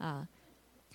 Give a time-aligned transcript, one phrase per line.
[0.00, 0.26] 啊，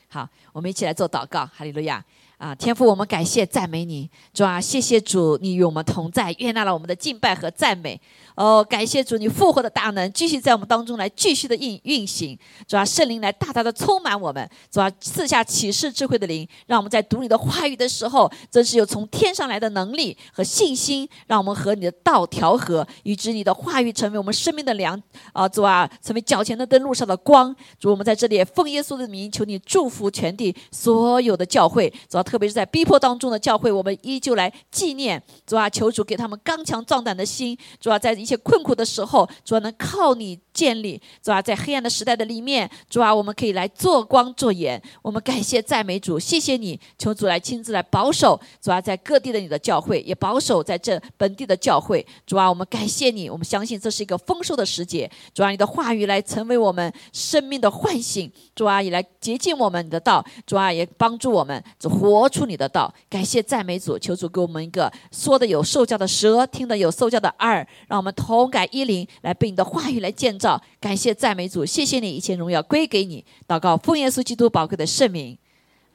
[0.09, 2.03] 好，我们一起来做祷告，哈利路亚。
[2.37, 7.99] 啊，天父，我们感谢赞美你，主啊，谢谢主，你与我们同在，悦纳了我们的敬拜和赞美。
[8.35, 12.37] 哦，感谢主，你复活的大能继续在我们当中来继续的运运行，
[12.67, 27.55] 主啊，圣灵来大大的充满我们，主啊，赐下启示智慧的灵，让我们在读你的话语的时候，真是有从天上来的能力和信心，让我们和你的道调和，以致你的话语成为我们生命的粮啊，主啊，成为脚前的灯，路上的光。
[27.79, 32.24] 主，我们在这里奉耶稣的名，求你祝福全地所有的教会，主啊。
[32.25, 37.57] 特别是在逼迫当中的教会，我们依旧来纪念主啊，求主给他们刚强壮胆的心。
[37.79, 40.99] 主啊，在一切困苦的时候，主啊，能靠你建立。
[41.21, 44.81] 主啊，在黑暗的时代的里面，主啊，我们可以来做光做盐。
[45.03, 48.39] 我们感谢赞美主，谢谢你，求主来亲自来保守。
[48.59, 52.05] 主啊，在各地的你的教会也保守在这本地的教会。
[52.25, 55.09] 主啊，我们感谢你，我们相信这是一个丰收的时节。
[55.33, 58.31] 主啊，你的话语来成为我们生命的唤醒。
[58.55, 60.25] 主啊，也来洁净我们的道。
[60.47, 62.14] 主啊，也帮助我们活。
[62.15, 70.61] 活出你的道，感谢赞美主，求主给我们一个说的有受教的舌，听的有受教的耳，让我们同感一灵，来被你的话语来建造。
[70.79, 73.25] 感谢赞美主，谢谢你，一切荣耀归给你。
[73.45, 75.37] 祷告奉耶稣基督宝贵的圣名，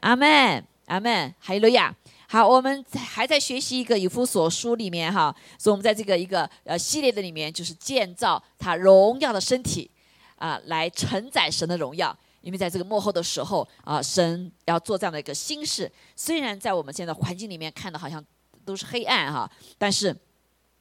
[0.00, 1.94] 阿门，阿门，哈利路亚。
[2.28, 9.90] 好，我们还在学习一个以弗所书里面哈，所以我们在这个一个呃系列的里面，就是建造他荣耀的身体
[10.36, 12.16] 啊，来承载神的荣耀。
[12.40, 15.90] 因为在这个幕后的时候啊，神要做这样的一个新事。
[16.16, 18.24] 虽然在我们现在环境里面看的好像
[18.64, 20.16] 都是黑暗哈，但是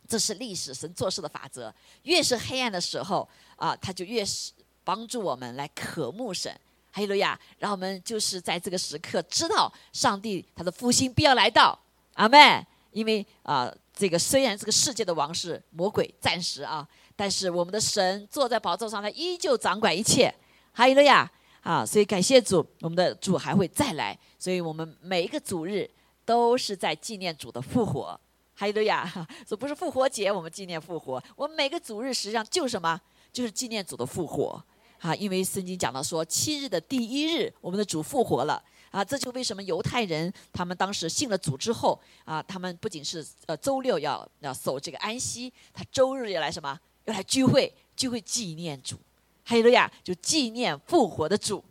[0.07, 1.73] 这是历史神做事的法则。
[2.03, 4.51] 越是黑暗的时候啊，他就越是
[4.83, 6.51] 帮助我们来渴慕神。
[6.91, 7.39] 哈利路亚！
[7.59, 11.77] 让我们就是在这个时刻知道上帝他的复兴必要来到。
[12.13, 12.65] 阿门。
[12.91, 20.33] 因为啊，这个虽然这个世界的王是魔鬼，暂时啊，但是我们的神坐在宝座上，他依旧掌管一切。
[20.73, 21.31] 哈利路亚。
[21.61, 25.89] 啊，所以感谢主，我们的主还会再来，所以我们每一个主日
[26.25, 28.19] 都是在纪念主的复活。
[28.55, 29.09] 哈利路亚！
[29.47, 31.23] 这不是复活节，我们纪念复活。
[31.37, 32.99] 我们每个主日实际上就是什么？
[33.31, 34.61] 就是纪念主的复活。
[34.99, 38.61] 啊，因为圣经讲到说，七日的第一日，我们的主复活了。
[38.91, 46.77] 啊，这就为什么犹太人他们当时信了主之后，啊，他们不仅是呃周六要要守这个安息，他周日要来什么？
[47.05, 48.99] 要来聚会，聚会纪念主。
[49.49, 51.63] 哈利路亚，就纪念复活的主，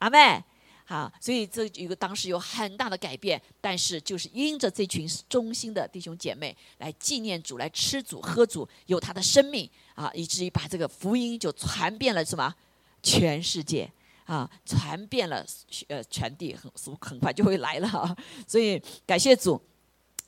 [0.00, 0.42] 阿妹，
[0.84, 12.52] 好，所以这一个当时有很大的改变，但是就是因着这群忠心的弟兄姐妹来纪念主，来吃主喝主，有他的生命啊，以至于把这个福音就传遍了什么？
[13.00, 13.88] 全世界。
[14.24, 15.44] 啊，传遍了
[15.86, 18.16] 呃全地，很很快就会来了，
[18.48, 19.60] 所以感谢主。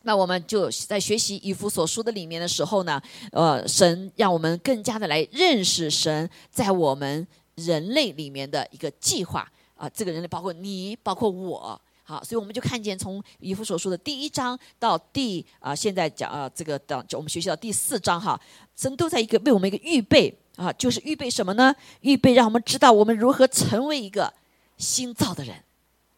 [0.06, 3.02] 那我们就在学习以弗所书的里面的时候呢，
[3.32, 18.40] 呃，神让我们更加的来认识神在我们人类里面的一个计划啊，这个人类包括你，包括我，好，所以我们就看见从以弗所书的第一章到第啊，现在讲啊，这个到我们学习到第四章哈，
[18.76, 21.74] 神都在一个为我们一个预备啊，就是预备什么呢？
[22.02, 24.32] 预备让我们知道我们如何成为一个
[24.78, 25.64] 新造的人，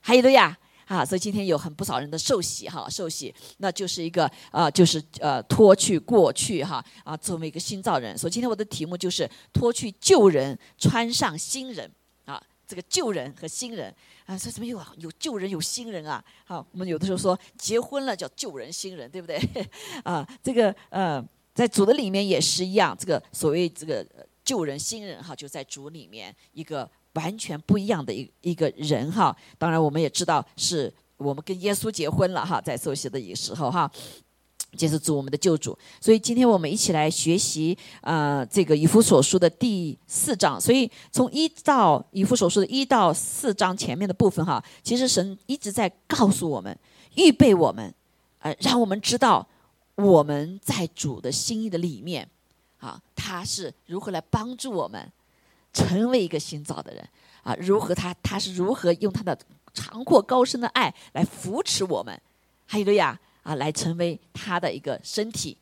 [0.00, 0.58] 还有的呀。
[0.88, 8.16] 啊，所以今天有很不少人的受洗哈，受洗那就是一个啊，就是呃脱去过去哈啊，作为一个新造人。
[8.16, 11.88] 所以今天我的题目就是脱去旧人，穿上新人
[12.24, 12.42] 啊。
[12.66, 13.94] 这个旧人和新人
[14.26, 16.24] 啊，说怎么有有旧人有新人啊？
[16.44, 19.38] 好，我们有的时候说结婚了叫旧人新人，对不对？
[20.04, 21.22] 啊，这个呃，
[21.54, 24.06] 在主的里面也是一样，这个所谓这个
[24.42, 26.90] 旧人新人哈，就在主里面一个。
[27.18, 33.90] 完全不一样的一一个人哈，当然我们也知道是我们跟耶稣结婚了哈，在受洗的一个时候哈，
[34.76, 46.78] 接着主我们的救主，所以今天我们一起来学习啊这个以弗所书的第四章，所以从一到以弗所书的一到四章前面的部分哈，其实神一直在告诉我们，
[47.16, 47.92] 预备我们，
[48.38, 49.44] 呃，让我们知道
[49.96, 52.28] 我们在主的心意的里面
[52.78, 55.10] 啊，他是如何来帮助我们。
[55.78, 57.08] 成为一个新造的人
[57.42, 59.38] 啊，如何他他是如何用他的
[59.72, 62.20] 长阔高深的爱来扶持我们，
[62.66, 65.56] 还有个呀啊，来成为他的一个身体。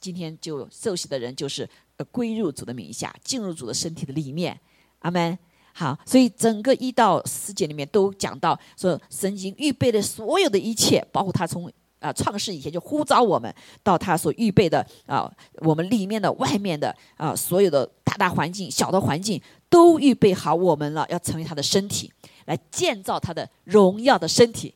[0.00, 1.68] 今天就受洗的人就是
[2.12, 4.58] 归入主的名下，进入主的身体的里面。
[5.00, 5.36] 阿门。
[5.72, 11.70] 好，所以整个一到四节里面都讲到说，神已经预备的所有的一切，包括他从。
[11.98, 13.52] 啊，创世以前就呼召我们
[13.82, 15.28] 到他所预备的啊，
[15.62, 22.12] 我们里面的、外面的啊，所有的大大环境、小的环境都预备好我们了，要成为他的身体，
[22.46, 24.74] 来建造他的荣耀的身体。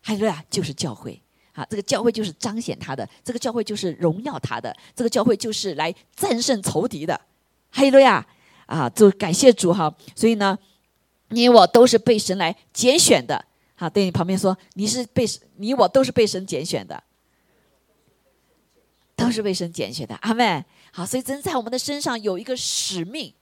[0.00, 1.20] 还有啊，就是教会
[1.52, 7.20] 啊，这个教会就是彰显他的，这个教会就是荣耀他的，这个教会就是来战胜仇敌的。
[7.70, 8.26] 还有呀，
[8.66, 9.92] 啊，就感谢主哈。
[10.14, 10.58] 所以呢，
[11.30, 13.44] 你我都是被神来拣选的。
[13.74, 15.26] 好，对你旁边说，你是被
[15.56, 17.02] 你我都是被神拣选的，
[19.14, 20.14] 都是被神拣选的。
[20.22, 23.34] 阿妹，好，所以真在我们的身上有一个使命，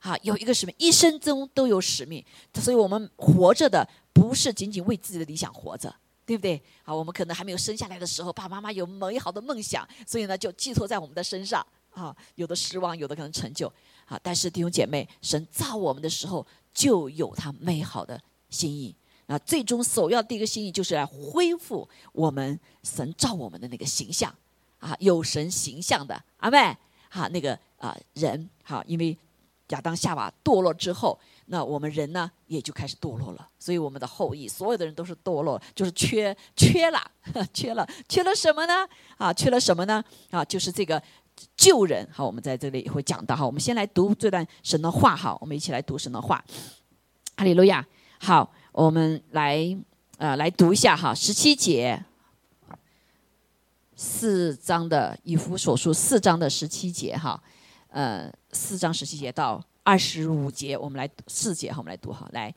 [0.00, 2.24] 好，有一个使命，一生中都有使命。
[2.54, 5.94] 所以我们活着的不是仅仅为自己的理想活着，
[6.24, 6.60] 对不对？
[6.82, 11.64] 好，我们可能还没有生下来的时候，爸爸妈妈有美好的梦想，所以呢，就寄托在我们的身上。
[11.90, 13.66] 啊，有的失望，有的可能成就。
[14.06, 18.94] 啊，但是弟兄姐妹，神造我们的时候就有他美好的心意。
[19.26, 24.32] 那最终首要第一个心意就是来恢复我们神造我们的那个形象。
[24.78, 26.74] 啊，有神形象的阿妹，
[27.10, 29.18] 哈，那个啊人，哈，因为
[29.70, 33.48] 亚当夏娃堕落之后，那我们人呢也就开始堕落了。
[33.58, 37.00] 所以我们的后裔，所有的人都是堕落，就是缺缺了，
[37.52, 38.88] 缺了，缺了什么呢？
[39.18, 40.04] 啊，缺了什么呢？
[40.30, 41.02] 啊，就是这个。
[41.56, 46.44] 救人，好，我们在这里也会讲到，哈，我们先来读这段神的话，哈，我们一起来读神的话，
[47.34, 47.86] 哈利路亚，
[48.18, 49.74] 好，我们来，
[50.18, 52.04] 呃，来读一下，哈，十七节，
[53.96, 57.42] 四章的以弗所书四章的十七节，哈，
[57.88, 62.54] 呃，四章十七节到二十五节，我们来四节，哈，我们来读，哈，来，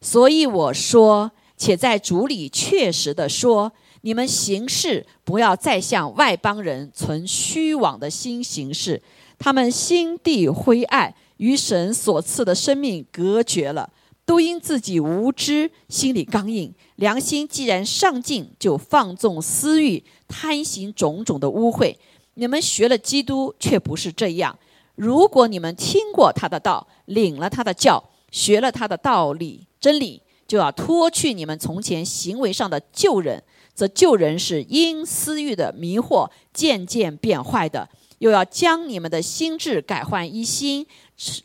[0.00, 3.72] 所以我说，且在主里确实的说。
[4.02, 9.02] 你们行事不要再向外邦人存虚妄的心行事，
[9.36, 13.90] 他们心地灰暗，与神所赐的生命隔绝了，
[14.24, 21.96] 都因自己无知，心里刚硬，良心既然上进，就放纵私欲，贪行种种的污秽。
[22.34, 24.56] 你们学了基督，却不是这样。
[24.96, 28.02] 如果你们听过他的道，领了他的教，
[28.32, 33.42] 学了他的道理真理，就要脱去你们从前行为上的旧人。
[33.74, 37.86] 则旧人是因私欲的迷惑渐渐变坏的，
[38.20, 40.86] 又要将你们的心智改换一新，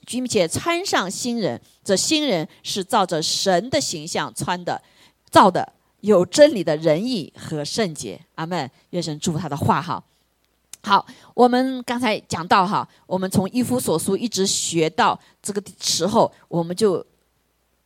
[0.05, 1.59] 并且穿上新人。
[1.83, 4.81] 这新人是照着神的形象穿的，
[5.29, 8.17] 造的有真理的仁义和圣洁。
[8.35, 8.71] 阿门。
[8.91, 10.01] 愿神祝福他的话哈。
[10.83, 17.05] 好，我们刚才讲到哈，我们从一夫所书一直学到这个时候，我们就。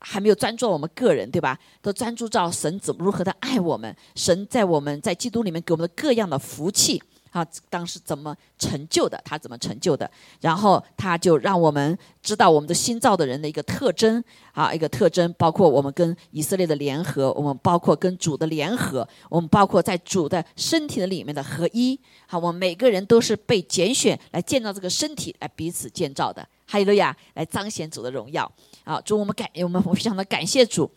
[0.08, 1.58] 还没有专注我们个人，对吧？
[1.82, 7.02] 都专注到神怎如何的爱我们，神在我们在基督里面给我们的各样的福气
[7.36, 9.22] 啊，当时怎么成就的？
[9.26, 10.10] 他怎么成就的？
[10.40, 14.24] 然后他就让我们知道我们的新造的人的一个特征
[14.54, 22.00] 啊，一个特征，包括我们跟以色列的联合，我们包括跟主的联合，我们包括在主的身体的里面的合一。
[22.26, 26.48] 好，我们每个人都是被拣选来建造这个身体，来彼此建造的。
[26.66, 28.50] 哈利路亚，来彰显主的荣耀。
[28.86, 30.90] 啊，主，我们感我们非常的感谢主，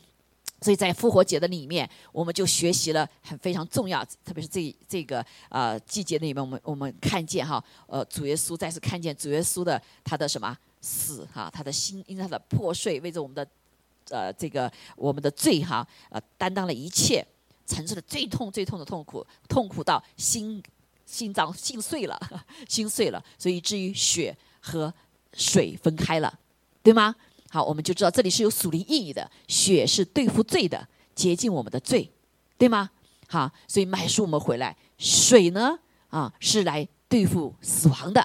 [0.61, 13.47] 所以在复活节的里面，我们就学习了很非常重要，特别是这这个呃季节里面，我们我们看见哈，呃主耶稣再次看见主耶稣的他的什么死哈，他的心因为他的破碎，为着我们的
[14.11, 17.25] 呃这个我们的罪哈，呃担当了一切，
[17.65, 20.61] 承受了最痛最痛的痛苦，痛苦到心
[21.07, 22.19] 心脏心碎了，
[22.69, 24.93] 心碎了，所以至于血和
[25.35, 26.39] 水分开了，
[26.83, 27.15] 对吗？
[27.51, 29.31] 好，我们就知道这里是有属灵意义的。
[29.47, 32.11] 血是对付罪的，洁净我们的罪，
[32.59, 32.91] 对吗？
[33.27, 35.79] 好，所以买书我们回来，水呢，
[36.09, 38.21] 啊，是来对付死亡的，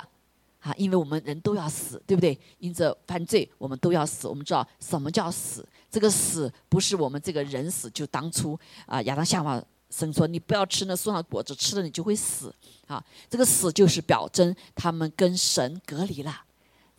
[0.60, 2.38] 啊，因为我们人都要死，对不对？
[2.60, 4.28] 因着犯罪，我们都要死。
[4.28, 5.68] 我们知道什么叫死？
[5.90, 12.54] 这个死不是我们这个人死，就当初啊，亚当夏娃神说你不要吃那树上的果子，吃了你就会死。
[12.88, 16.44] 啊，这个死就是表征他们跟神隔离了。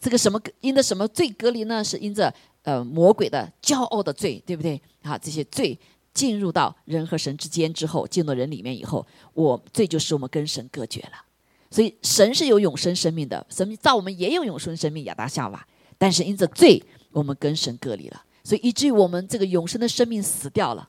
[0.04, 1.82] 这个什么因的什么罪隔离呢？
[1.82, 2.30] 是因着
[2.62, 4.78] 呃魔鬼的骄傲的罪，对不对？
[5.00, 5.78] 啊，这些罪
[6.12, 11.24] 进入到人和神之间之后，进入人里面以后，我罪就使我们跟神隔绝了。
[11.70, 15.66] 所以神是有永生生命的，神造我们也有永生生命，亚当夏娃。
[15.96, 20.86] 但是因着罪，我们跟神隔离了，所以以至于我们这个永生的生命死掉了。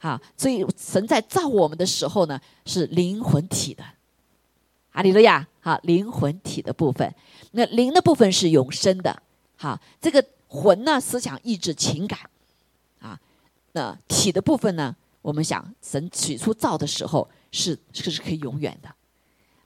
[0.00, 3.84] 啊，所以神在造我们的时候呢，是灵魂体的。
[4.92, 7.14] 阿里路亚，好，灵魂体的部分，
[7.52, 9.22] 那灵的部分是永生的，
[9.56, 12.18] 好，这个魂呢，思想、意志、情感，
[13.00, 13.18] 啊，
[13.72, 18.88] 那体的部分呢，我们想，神起初造的时候是是是可以永远的，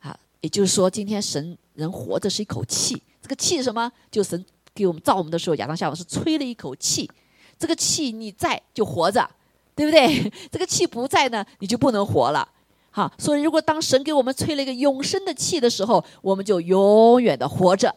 [0.01, 3.91] 啊，也就是说，今天神人活着是一口气，这个气是什么？
[4.11, 7.11] 就神给我们造我们的时候，亚当夏娃是吹了一口气，
[7.59, 9.29] 这个气你在就活着，
[9.75, 10.33] 对不对？
[10.51, 12.49] 这个气不在呢，你就不能活了。
[12.93, 17.93] 哈，所以如果当神给我们吹了一个永生的气的时候，我们就永远的活着，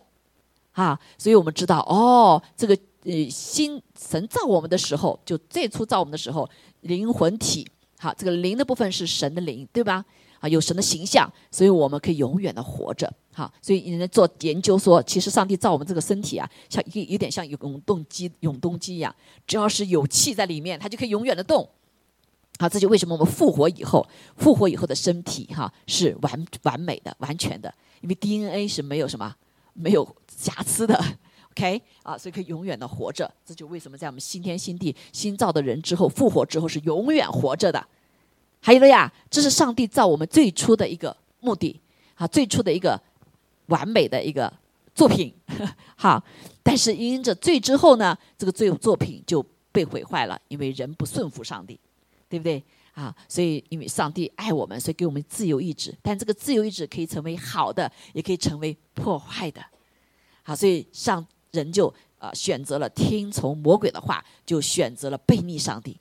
[0.72, 6.50] 啊，所以我们知道哦，这个呃，心神造我们的时候，就最初造我们的时候，
[6.80, 7.68] 灵魂体，
[8.00, 10.04] 好，这个灵的部分是神的灵，对吧？
[10.40, 19.14] 啊，有神的形象，所以我们可以永远的活着，哈，所以人家做研究说，其实上帝造我们这个身体啊，像一有点像永动机、永动机一样，
[19.46, 21.68] 只要是有气在里面，它就可以永远的动。
[22.58, 24.08] 好，这就为什么我们复活以后，
[24.38, 29.36] 复活以后的身体哈是完完美的、完全的，因为 DNA 是没有什么
[29.74, 31.02] 没有瑕疵的。
[31.52, 33.30] OK 啊，所以可以永远的活着。
[33.46, 37.86] 这就为什么在我们新天新地新造的人之后复活之后是永远活着的。
[38.62, 41.80] 还有了呀，这是上帝造我们最初的一个目的
[42.16, 43.02] 啊，最初的一个。
[43.70, 44.54] 完美的一个
[44.94, 45.34] 作品，
[45.98, 46.24] 好，
[46.62, 51.80] 但是因着罪之后呢，这个罪作品就被毁坏了，因为人不顺服上帝，
[52.29, 52.63] 对不对？
[52.94, 59.62] 啊，所以因为上帝爱我们，所以给我们自由意志，但这个自由意志可以成为好的，也可以成为破坏的，
[60.44, 65.98] 好，所以上人就呃选择了听从魔鬼的话，就选择了背逆上帝，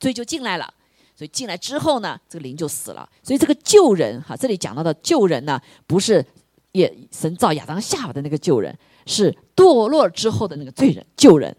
[0.00, 0.72] 罪就进来了，
[1.14, 6.24] 所以进来之后呢，这个灵就死了，所以这个救人哈，这里讲到的救人呢，不是。
[6.72, 11.56] 也神造亚当夏娃的那个救人，是堕落之后的那个罪人救人，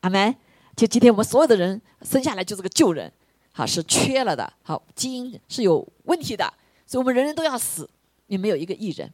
[0.00, 0.32] 阿门。
[0.76, 3.10] 就今天我们所有的人生下来就是个救人，
[3.60, 6.50] 好是缺了的，好基因是有问题的，
[6.86, 7.86] 所以我们人人都要死，
[8.26, 9.12] 也没有一个艺人。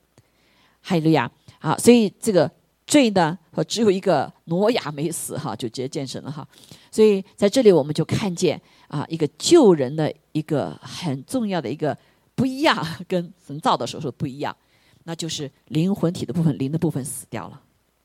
[0.83, 2.49] 哈利路亚，好，所以这个
[2.87, 6.47] 罪呢，和只有一个挪亚没死，哈，就直接见神了，哈。
[6.93, 11.99] 所以在这里我们就看见啊，一个救人的一个很重要的一个
[12.37, 14.57] 不一样，跟神造的时候是不一样。
[15.03, 17.61] 那就是灵魂体的部分，灵的部分死掉了，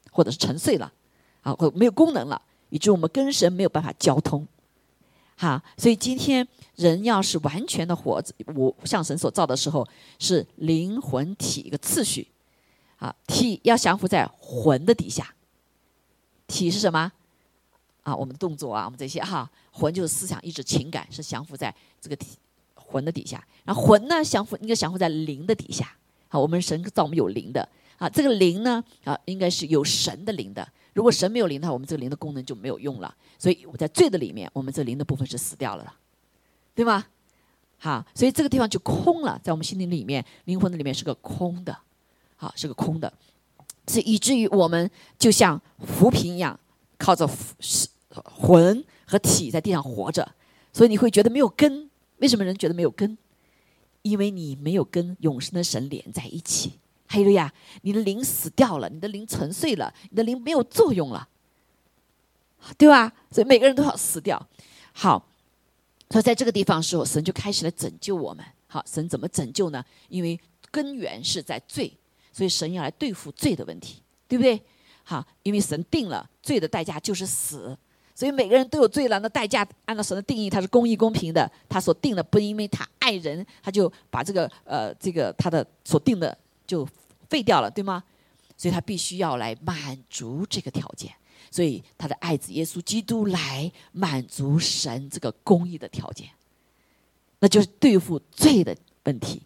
[0.10, 0.92] 或者是沉睡了，
[1.42, 4.48] 啊，或没有功能了，以致我们跟神没有办法交通，
[5.42, 5.64] 哈。
[5.78, 9.88] 所以今天人要是完全的活着，我像神所造的时候，
[10.20, 12.28] 是灵魂体一个次序，
[12.98, 15.34] 啊，体要降服在魂的底下。
[16.48, 17.12] 体是什么？
[18.04, 22.38] 啊，我们的动作啊，我们这些哈，魂就是思想、意志、情感，是降服在这个体
[22.76, 23.44] 魂的底下。
[23.64, 25.96] 然后魂呢，降服应该降服在灵的底下。
[26.28, 27.68] 好，我们神造我们有灵的
[27.98, 30.68] 啊，这个灵呢啊，应该是有神的灵的。
[30.94, 33.16] 如果神没有灵的话，我们这个灵的功能就没有用了。
[33.38, 35.94] 所以我在罪的里面，我们这灵的部分是死掉了的，
[36.76, 37.06] 对吗？
[37.78, 41.78] 好，所以这个地方就空了，在我们心灵里面，灵魂的里面是个空的，
[42.36, 43.12] 好，是个空的，
[43.88, 46.60] 是以至于我们就像浮萍一样，
[46.98, 47.28] 靠着
[48.10, 50.32] 魂和体在地上活着。
[50.74, 53.18] 所以你会觉得没有根，为什么人觉得没有根？
[54.04, 56.74] 因为你没有跟永生的神连在一起，
[57.12, 61.28] 还有呀，你的灵死掉了，你的灵沉睡了，你的灵没有作用了，
[62.78, 63.12] 对吧？
[63.30, 64.42] 所以每个人都要死掉。
[64.94, 65.28] 好，
[66.10, 68.46] 所以在这个地方时候，神就开始来拯救我们。
[68.68, 69.84] 好，神怎么拯救呢？
[70.08, 70.40] 因为
[70.72, 71.92] 根源是在罪，
[72.32, 74.62] 所以神要来对付罪的问题，对不对？
[75.04, 77.78] 好，因为神定了罪的代价就是死。
[78.16, 81.52] 所以每个人都有罪了，那代价按照神的定义，他是公义公平的。
[81.68, 86.38] 他所定的不因为他爱人，他就把这个呃这个他的所定的
[86.68, 86.88] 就
[87.32, 88.04] 废掉了，对吗？
[88.58, 91.12] 所以他必须要来满足这个条件。
[91.50, 96.30] 所以他的爱子耶稣基督来满足神这个公义的条件，
[97.40, 99.42] 那就是对付罪的问题。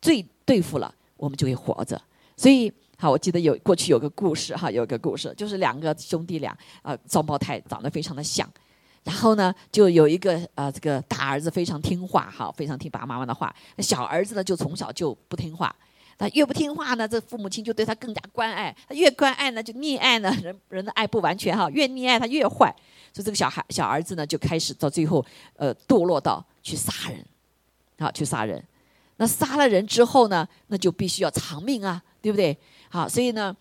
[0.00, 2.00] 罪对付了，我们就会活着。
[2.36, 2.72] 所以。
[3.00, 6.50] 好，我记得有过去有个故事哈，有个故事就是两个兄弟俩
[6.82, 8.52] 啊，双胞胎长得非常的像，
[9.04, 15.72] 然后呢，就有一个呃这个大儿子非常听话哈，非常听爸爸妈妈的话，那小儿子呢就从小就不听话，
[16.18, 22.74] 他越不听话呢，这父母亲就对他更加关爱，他越关爱呢就溺爱呢，人人的爱不完全哈，越溺爱他越坏，
[23.12, 27.24] 所以这个小孩小儿子呢就开始到最后呃堕落到去杀人，
[28.00, 28.62] 好去杀人，
[29.16, 32.58] 那杀了人之后呢，那就必须要偿命啊，对不对？
[32.90, 33.54] 好，所以呢，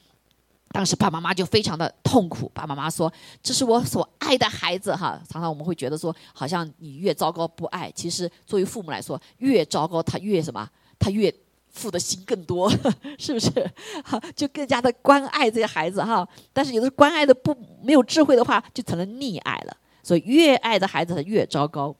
[0.70, 2.50] 当时爸爸妈妈就非常的痛苦。
[2.54, 3.12] 爸爸妈妈说
[3.44, 10.68] ：“这是我所爱的孩子。”哈，常常我们会觉得说，好像你越糟糕不爱，其实作为父母来说，越糟糕他越什么？
[11.00, 11.34] 他越
[11.78, 12.70] 付的心更多，
[13.18, 13.50] 是不是？
[14.04, 16.28] 哈，就更加的关爱这些孩子哈。
[16.52, 19.78] 但是有的关爱的不没有智慧的话，就成了溺爱了。
[20.04, 21.96] 所以越爱的孩子他越糟糕。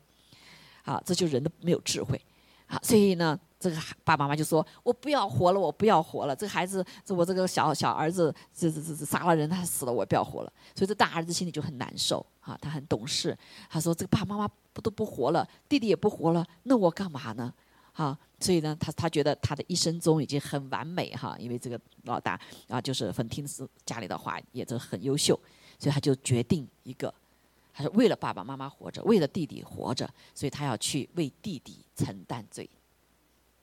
[0.84, 2.20] 好，这就人的没有智慧。
[2.66, 3.40] 好，所以呢。
[3.60, 6.36] 这个爸爸妈妈就说：“我不要活了，我不要活了。
[6.36, 10.54] 这个孩子，这我这个小小儿子，这这这这杀了人，他死了，我不要活了。
[10.76, 13.36] 所以这大儿子心里就很难受啊，他很懂事。
[13.68, 17.52] 他说：这个爸爸妈妈不都不活了，弟弟也不活了，那我干嘛呢？
[17.98, 25.38] 啊，所以呢，他他觉得他的一生中已经很完美哈，因为这个老大啊，就是很听是家里的话，也都很优秀，
[25.80, 27.12] 所以他就决定一个，
[27.74, 32.70] 他说为了爸爸妈妈活着，为了弟弟活着，所以他要去为弟弟承担罪。”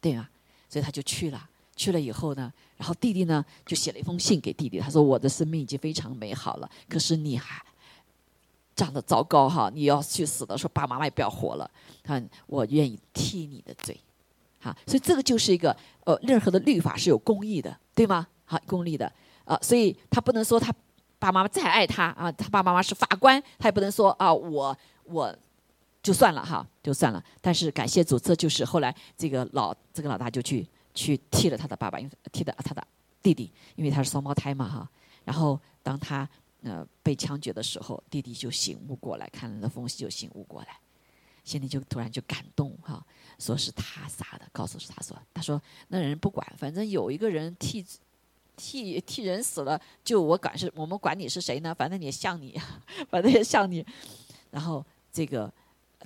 [0.03, 0.29] 对啊，
[0.69, 1.49] 所以他就去了。
[1.76, 7.61] 去了以后呢，然后弟弟呢就写了一封信给弟弟，他说：“我的生命已经非常美好了，可是你还
[8.76, 9.71] 长得糟糕哈！
[9.75, 11.69] 你要去死的时候，爸爸妈妈也不要活了。
[12.03, 13.99] 看，我愿意替你的罪，
[14.64, 18.26] 啊，所以这个就是一个呃，任何的律法是有公义的，对吗？
[18.47, 19.11] 好，公义的
[19.44, 20.75] 啊，所以他不能说他
[21.18, 25.37] 爸妈妈再爱他啊，他爸爸妈妈是法官，他也不能说啊，我我
[26.02, 27.23] 就算了哈，就算了。
[27.40, 32.87] 但是感谢主，这就是后来这个老这个老大就去去替了他的爸爸，因为替的他的
[33.23, 34.88] 弟弟，因为他是双胞胎嘛哈。
[35.25, 36.28] 然后当他
[36.62, 40.68] 呃被枪决的时候，弟弟就醒悟过来，看了那封信就醒悟过来。
[41.44, 43.04] 心里就突然就感动哈，
[43.38, 47.85] 说是他杀的，告诉是他说，他说那人不管，反正有一个人替
[48.57, 51.75] 替替人死了，就我管是我们管你是谁呢？
[51.75, 52.61] 反正也像你，
[53.11, 53.85] 反正也像你。
[54.50, 55.53] 然后这个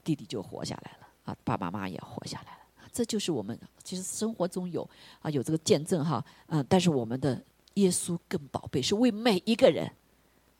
[0.02, 2.88] 弟弟就活下来了啊，爸爸妈妈也活下来了。
[2.92, 4.88] 这就是我们其实生活中有
[5.20, 7.40] 啊有这个见证哈，嗯，但是我们的
[7.74, 9.92] 耶稣更宝贝，是为每一个人，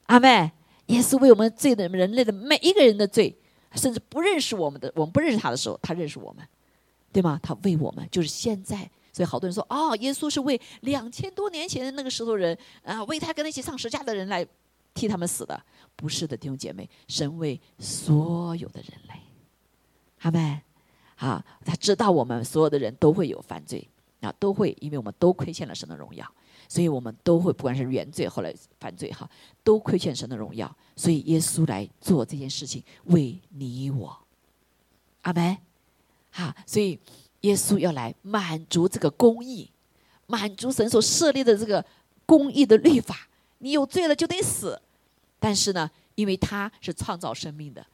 [0.07, 0.53] 阿妹，
[0.87, 3.37] 耶稣为我们罪的人类的每一个人的罪。
[3.75, 6.43] 甚至不认识我们的，我们不认识他的时候，他认识我们，
[7.13, 7.39] 对吗？
[7.43, 8.91] 他为我们，就是现在。
[9.13, 14.47] 所以好多人说，哦，耶稣是为两千多年前的那个石头人啊，为他跟那些上十架的人来
[14.95, 15.61] 替他们死的，
[15.97, 19.15] 不是的，弟兄姐妹，神为所有的人类，
[20.19, 20.61] 好没？
[21.17, 23.89] 好，他知道我们所有的人都会有犯罪
[24.21, 26.25] 啊，都会，因为我们都亏欠了神的荣耀。
[26.69, 29.29] 所以我们都会，不管是原罪后来犯罪哈，
[29.65, 30.73] 都亏欠神的荣耀。
[30.95, 34.17] 所以耶稣来做这件事情，为你我，
[35.23, 35.57] 阿门。
[36.31, 36.99] 哈，所以
[37.41, 39.71] 耶稣要来满足这个公义，
[40.27, 41.85] 满足神所设立的这个
[42.27, 43.29] 公义的律法。
[43.59, 44.81] 你有罪了就得死，
[45.39, 47.85] 但是呢，因为他是创造生命的，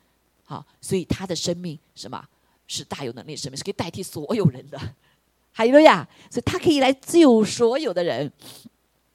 [0.45, 2.23] 好，所以他的生命什么？
[2.67, 4.81] 是大有能力生命，是可以代替所有人的。
[5.53, 8.33] 还有呀，所以他可以来救所有的人，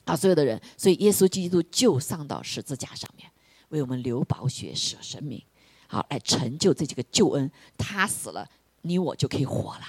[0.06, 0.62] 啊，所有的人。
[0.78, 3.30] 所以耶稣基督就上到十字架上面，
[3.70, 5.44] 为我们流宝血舍生命，
[5.88, 7.52] 好来成就这几个救恩。
[7.78, 8.48] 他死了，
[8.82, 9.86] 你我就可以活了。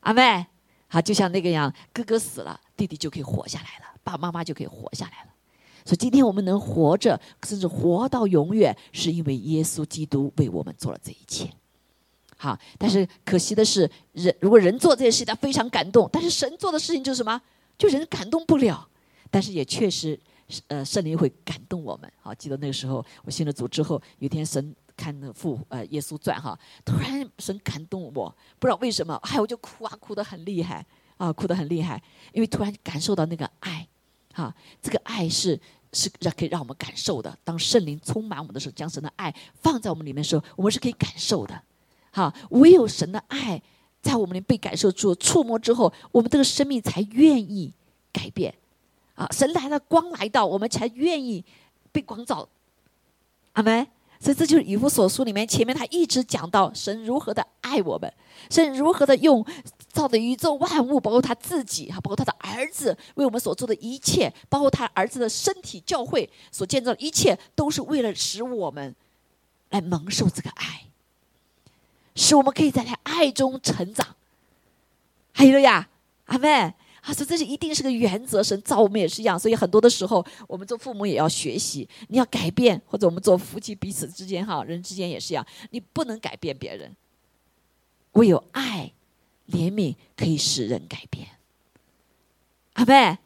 [0.00, 0.46] 阿妹，
[0.88, 5.30] 好，就像那个样，哥哥死了，弟弟就可以活下来了，爸爸妈妈就可以活下来了。
[5.84, 11.48] 所以今天我们能活着，甚至活到永远，是因为耶稣基督为我们做了这一切。
[12.36, 17.40] 好，但是可惜的是，人如果人做这些事情，他非常感动；但是神做的事情就是什么？
[17.78, 18.88] 就人感动不了。
[19.30, 20.18] 但是也确实，
[20.68, 22.12] 呃，圣灵会感动我们。
[22.20, 30.84] 好，记得那个时候我信了主之后，有一天神看那副呃耶稣传哈，突然神感动我，不知道为什么，哎，我就哭啊，哭得很厉害
[31.16, 33.86] 啊，哭得很厉害，因为突然感受到那个爱，
[34.32, 35.60] 哈，这个爱是
[35.92, 37.38] 是让可以让我们感受的。
[37.44, 41.62] 当圣灵充满我们的时候，将神的爱放在我们里面的时候，我们是可以感受的。
[42.10, 43.62] 哈，唯有神的爱
[44.00, 47.72] 在我们里被感受住、触摸之后，我们这个生命才愿意
[48.12, 48.54] 改变。
[49.14, 51.44] 啊，神来了，光来到，我们才愿意
[51.92, 52.48] 被光照。
[53.52, 53.86] 阿门。
[54.18, 58.12] 所以这就是以弗所书里面前面他一直讲到神如何的爱我们，
[58.50, 59.44] 神如何的用
[59.88, 68.94] 造的宇宙万物，包括他自己，哈，包括他的儿子为我们所做的一切，包括他儿子的身体教会所建造的一切，都是为了使我们
[69.70, 70.82] 来蒙受这个爱。
[72.14, 74.16] 使我们可以在他爱中成长，
[75.32, 75.88] 还有了呀，
[76.24, 76.72] 阿妹，
[77.06, 86.96] 他说这是一定是个原则，神造我们也是一样，所以很多的时候，我们做父母也要学习，你要改变，或者我们做夫妻彼此之间哈，人之间也是一样，你不能改变别人，
[88.12, 88.92] 唯有爱、
[89.50, 91.28] 怜悯可以使人改变，
[92.72, 93.16] 阿妹，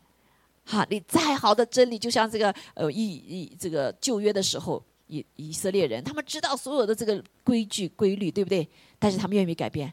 [0.65, 4.83] 好，你再好的真理，就像这个呃，一一这个旧约的时候。
[5.13, 8.69] 以以色列人，他们知道所有的这个规矩规律，对不对？
[8.97, 9.93] 但是他们愿意改变，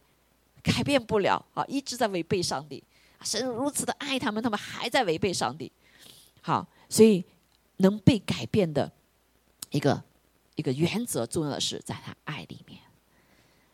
[0.61, 1.65] 改变不了啊！
[1.65, 2.83] 一直在违背上帝。
[3.21, 5.71] 神如此的爱他们，他们还在违背上帝。
[6.41, 7.23] 好，所以
[7.77, 8.91] 能被改变的
[9.71, 10.03] 一个
[10.55, 12.79] 一个原则，重要的是在他爱里面。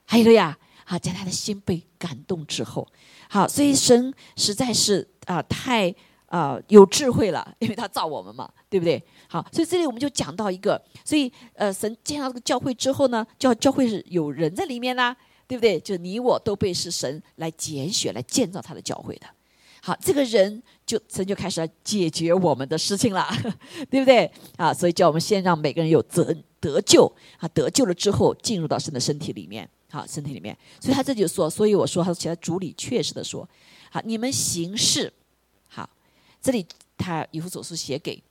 [0.05, 2.87] 还有呀，好，在他的心被感动之后，
[3.29, 5.93] 好，所以神实在是啊，太。
[6.33, 8.99] 啊，有智慧了，因为他造我们嘛，对不对？
[9.27, 15.15] 好，所以这里我们就讲到一个，所以呃，神建造这个教会之后呢，教教会是有人在里面啦，
[15.47, 15.79] 对不对？
[15.79, 19.27] 就你我都被是神来拣选来建造他的教会的。
[19.81, 23.27] 好，这个人就神就开始来解决我们的事情了，
[23.91, 24.31] 对不对？
[24.55, 27.05] 啊，所以叫我们先让每个人有责得救
[27.37, 30.57] 啊，得救了之后进入到神的身体里面，好，身体里面。
[30.79, 33.47] 所以他这就说，所以我说，他，其他主理确实的说，
[33.91, 35.11] 好，你们行事。
[35.67, 35.89] 好
[36.41, 36.65] 这里
[36.97, 38.23] 他以弗所书写给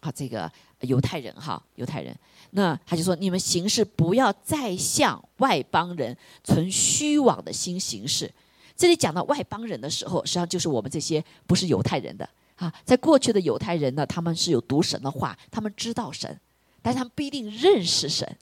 [0.00, 2.14] 好这个犹太人哈犹太人，
[2.50, 8.30] 那他就说你们行事不要再向外邦人存虚妄的心行事。
[8.76, 12.72] 这里讲到外邦人的时候，实际上就是我们这些不是犹太人的啊。
[12.84, 16.38] 在过去的犹太人呢，他们是有读神的话，他们知道神，
[16.82, 18.36] 但是他们不一定认识神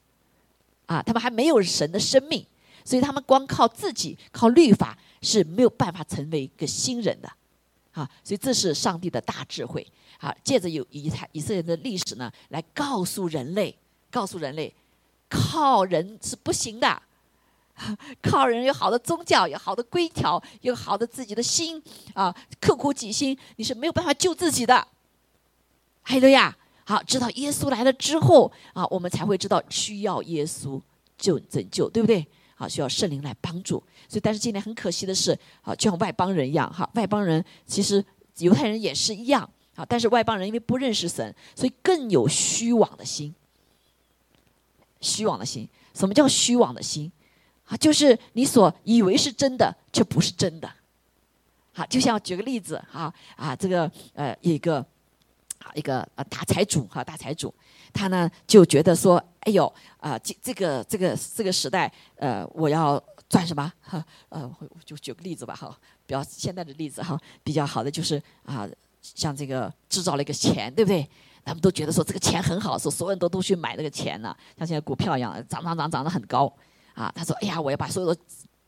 [0.87, 2.45] 啊，他们还没有神的生命，
[2.85, 7.31] 所以他们光靠自己靠律法是没有办法成为一个新人的，
[7.95, 9.87] 啊，所以这是上帝的大智慧，
[10.19, 13.75] 啊，借着有以太以色列的历史呢，来告诉人类，
[14.11, 14.75] 告诉人类，
[15.29, 17.03] 靠人是不行的，
[18.21, 21.81] 靠人有好的宗教，有好的规条，有好的自己的心，
[22.15, 24.89] 啊，刻苦己心，你是没有办法救自己的，
[26.03, 30.81] 还有呀，好，知道耶稣来了之后，啊，我们才会知道需要耶稣
[31.17, 32.27] 救拯救，对不对？
[32.57, 38.05] 啊，需要圣灵来帮助，所以但是今天很可惜的是，啊，就像外邦人一样，哈，外邦人其实
[38.39, 43.35] 犹太人也是一样，啊，但是外邦人因为不认识神，所以更有虚妄的心。
[45.01, 47.11] 虚妄的心，什么叫虚妄的心？
[47.67, 50.73] 啊，就是你所以为是真的，却不是真的。
[51.73, 54.77] 好，就像举个例子，哈啊，这个呃一个
[55.59, 57.53] 啊一个呃大财主哈大财主，
[57.93, 59.21] 他呢就觉得说。
[59.45, 63.73] 哎呦，啊，这这个这个这个时代，呃，我要赚什么？
[63.81, 65.77] 哈，呃，我就举个例子吧，哈，
[66.07, 68.69] 比较现在的例子哈，比较好的就是啊，
[69.03, 71.09] 像这个制造了一个钱，对不对？
[71.45, 76.51] 他们都觉得说这个钱很好，说所有人都都去买那个钱呢，像现在股票一样，涨涨涨涨得很高，
[76.95, 78.21] 啊，他说，哎呀，我要把所有的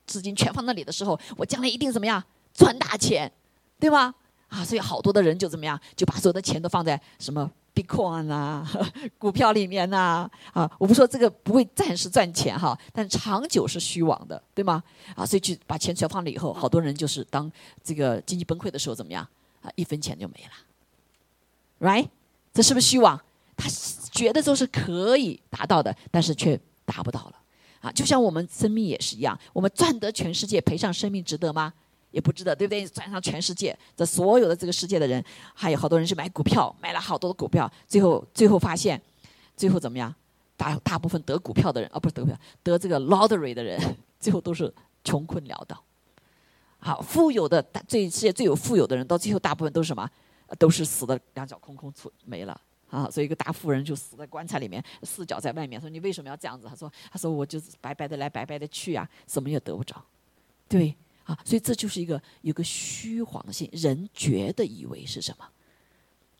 [0.06, 3.32] 资金全放那里的时候，我将来一定怎么样赚大钱，
[3.80, 4.14] 对吗？
[4.48, 8.66] 啊，所以好多的人就怎么样，就把所有的钱都放在什么？Bitcoin 啊，
[9.18, 14.82] 股票里面呐，啊，我不说这个不会暂时赚钱哈，但长久是虚妄的，对吗？
[15.14, 17.52] 啊，所以就把钱全放了以后，好多人就是当
[17.84, 19.22] 这个经济崩溃的时候怎么样？
[19.60, 22.08] 啊，一分钱就没了，right？
[22.54, 23.20] 这是不是虚妄？
[23.56, 23.68] 他
[24.10, 27.34] 觉得都是可以达到的，但是却达不到了。
[27.80, 31.72] 啊，就像我们生命也是一样，我们赚得全世界，赔上生命，值得吗？
[32.16, 32.86] 也不值得，对不对？
[32.86, 38.98] 转上全世界的所有的这个世界的人，还有好多人是买股票，买了好多的股票，最后最后发现，
[39.54, 40.12] 最后怎么样？
[40.56, 43.78] 大大部分得股票的人，啊，不是得股票，得这个 lottery 的人，
[44.18, 44.72] 最后都是
[45.04, 45.78] 穷困潦倒。
[46.78, 50.08] 好，富有的最世界最有富有的人，到最后大部分都是什么？
[50.58, 53.10] 都是死的两脚空空出没了啊！
[53.10, 55.78] 所以一个大富人就死在棺材里面，四脚在外面。
[55.78, 56.66] 说你为什么要这样子？
[56.66, 60.02] 他说：“他说我就是白白的来，白白的去啊，什么也得不着。”
[60.66, 60.96] 对。
[61.26, 65.44] 啊，所以这就是一个有个虚晃性，人觉得以为是什么，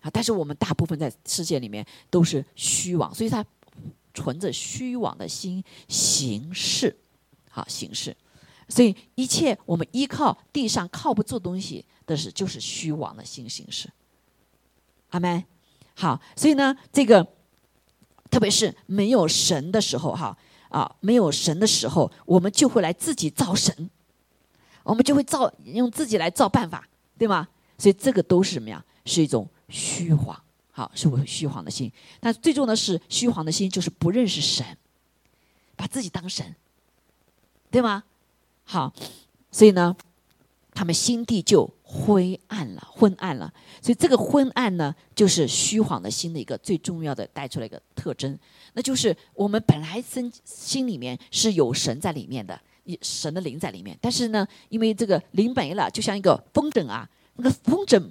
[0.01, 3.45] 啊，但是我们大部分在世界里面都是虚妄，所以他
[4.15, 6.97] 存着虚妄的心行事，
[7.51, 8.17] 好行事，
[8.69, 13.91] 所以一切我们依靠地上靠不住东西的是就是虚妄的心行事，
[15.11, 15.45] 阿门。
[15.99, 17.27] 好，所以呢，这个
[18.31, 23.91] 特别是没有神的时候，哈啊，没有神的时候，我们就会来自己造神。
[24.87, 26.87] 我们就会造用自己来造办法，
[27.19, 27.49] 对吗？
[27.77, 28.83] 所以这个都是什么呀？
[29.05, 31.91] 是一种虚晃，好，是我虚晃的心。
[32.21, 34.65] 但最重要的是虚晃的心，就是不认识神，
[35.75, 36.55] 把自己当神，
[37.69, 38.05] 对吗？
[38.65, 38.93] 好，
[39.51, 39.97] 所以呢，
[40.73, 43.53] 他们心地就灰暗了，昏暗了。
[43.83, 48.39] 所以这个昏暗呢，就是虚晃的心的一个最重要的带出来一个特征，
[48.75, 52.61] 那就是我们本来心心里面是有神在里面的。
[53.03, 58.03] 神的灵在里面，但是呢，因为这个灵没了，就像一个风筝啊，那个风筝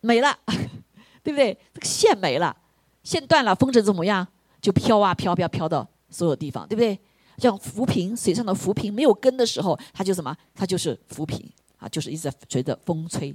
[0.00, 0.38] 没了，
[1.22, 1.56] 对不对？
[1.74, 2.56] 这个线没了，
[3.02, 4.26] 线断了，风筝怎么样？
[4.60, 6.98] 就飘啊飘飘飘到所有地方，对不对？
[7.38, 10.36] 像浮萍，水上的浮萍没有根的时候，它就什么？
[10.54, 11.44] 它就是浮萍
[11.78, 13.34] 啊，就是一直在随着风吹，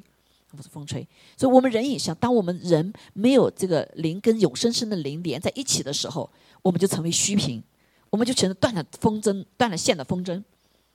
[0.55, 1.05] 不是风吹。
[1.35, 6.29] 所以我们人也像，当我们人没有这个灵跟永生生的灵连在一起的时候，
[6.61, 7.61] 我们就成为虚萍。
[8.09, 10.31] 我们就成了断了风筝、断了线的风筝，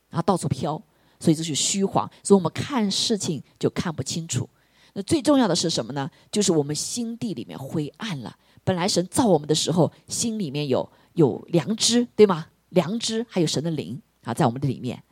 [0.08, 0.80] 然后到处飘，
[1.20, 4.48] 所以这是虚晃，所以我们看事情就看不清楚。
[4.94, 6.10] 那最重要的是什么呢？
[6.30, 8.36] 就是我们心地里面灰暗了。
[8.62, 12.46] 本来神造我们的时候，心里面有有良知，对吗？
[12.68, 15.02] 良知还有神的灵啊，在我们的里面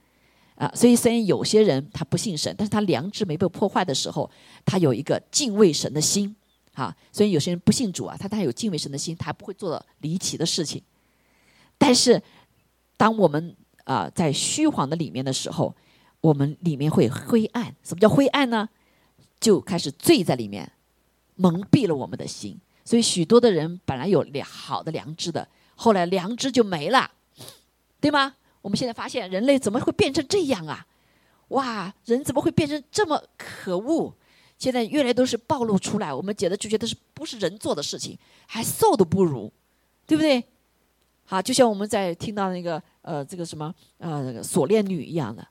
[0.57, 0.71] 啊。
[0.75, 4.31] 所以虽然有些人他不信神，但是他良知没被破坏的时候，
[4.65, 6.35] 他有一个敬畏神的心
[6.75, 6.95] 啊。
[7.11, 10.83] 所以有些人不信主啊，他他有敬畏神的心，他不会做离奇的事情。
[11.81, 12.23] 但是，
[12.99, 15.75] 当我们啊在虚晃的里面的时候，
[16.21, 17.75] 我们里面会灰暗。
[17.83, 18.69] 什么叫灰暗呢？
[19.41, 20.71] 就开始醉在里面，
[21.37, 22.61] 蒙蔽了我们的心。
[22.85, 27.11] 所以许多的人本来有良好的良知的，后来良知就没了，
[27.99, 28.35] 对吗？
[28.61, 30.87] 我们现在发现人类怎么会变成这样啊？
[31.49, 34.15] 哇，人怎么会变成这么可恶？
[34.59, 39.51] 现在越来都是暴露出来，我们觉得就觉得是不是人做的事情，还兽都不如，
[40.07, 40.45] 对不对？
[41.31, 45.47] 啊，就像我们在听到那个呃，这个什么呃，那个锁链女一样的，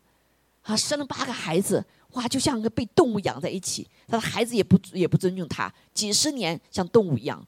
[0.61, 7.41] 啊，生了八个孩子，哇，就像个被动物养在一起，他的孩子也不也不尊重他，几十年像动物一样。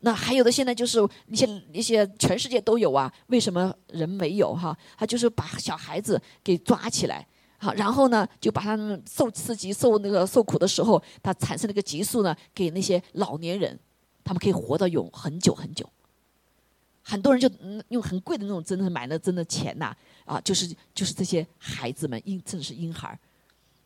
[0.00, 4.74] 那还有的现在就是一些一些全世界都有啊，为什么人没有哈？
[4.96, 7.26] 他就是把小孩子给抓起来
[7.58, 13.78] 好，然后呢，就把他们受刺激、受那个受苦的时候，他产生那个激素呢，给那些老年人，
[14.24, 15.86] 他们可以活到永很久很久。
[17.06, 17.48] 很多人就
[17.90, 23.16] 用很贵的那种针买了真的钱呐，啊，就是就是这些孩子们婴，甚至是婴孩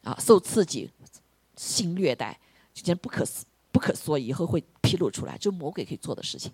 [0.04, 0.88] 啊，受刺激、
[1.56, 2.38] 性虐待，
[2.72, 3.26] 简直不可
[3.72, 6.52] 不可说，以后会披露出来，就魔鬼可以做的事情。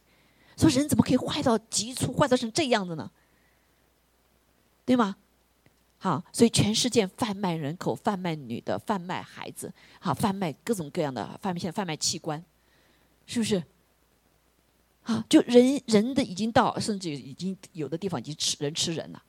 [0.56, 3.10] 说人怎么可以坏到极处，坏到成这样子呢？
[4.86, 5.16] 对吗？
[5.98, 12.42] 好，所以全世界贩卖人口、贩卖女的、贩卖孩子，好，贩卖各种各样的贩卖，现在贩卖器官，
[13.26, 13.62] 是不是？
[15.04, 19.22] 啊，就人人的已经到，甚至已经有的地方已经吃人吃人了。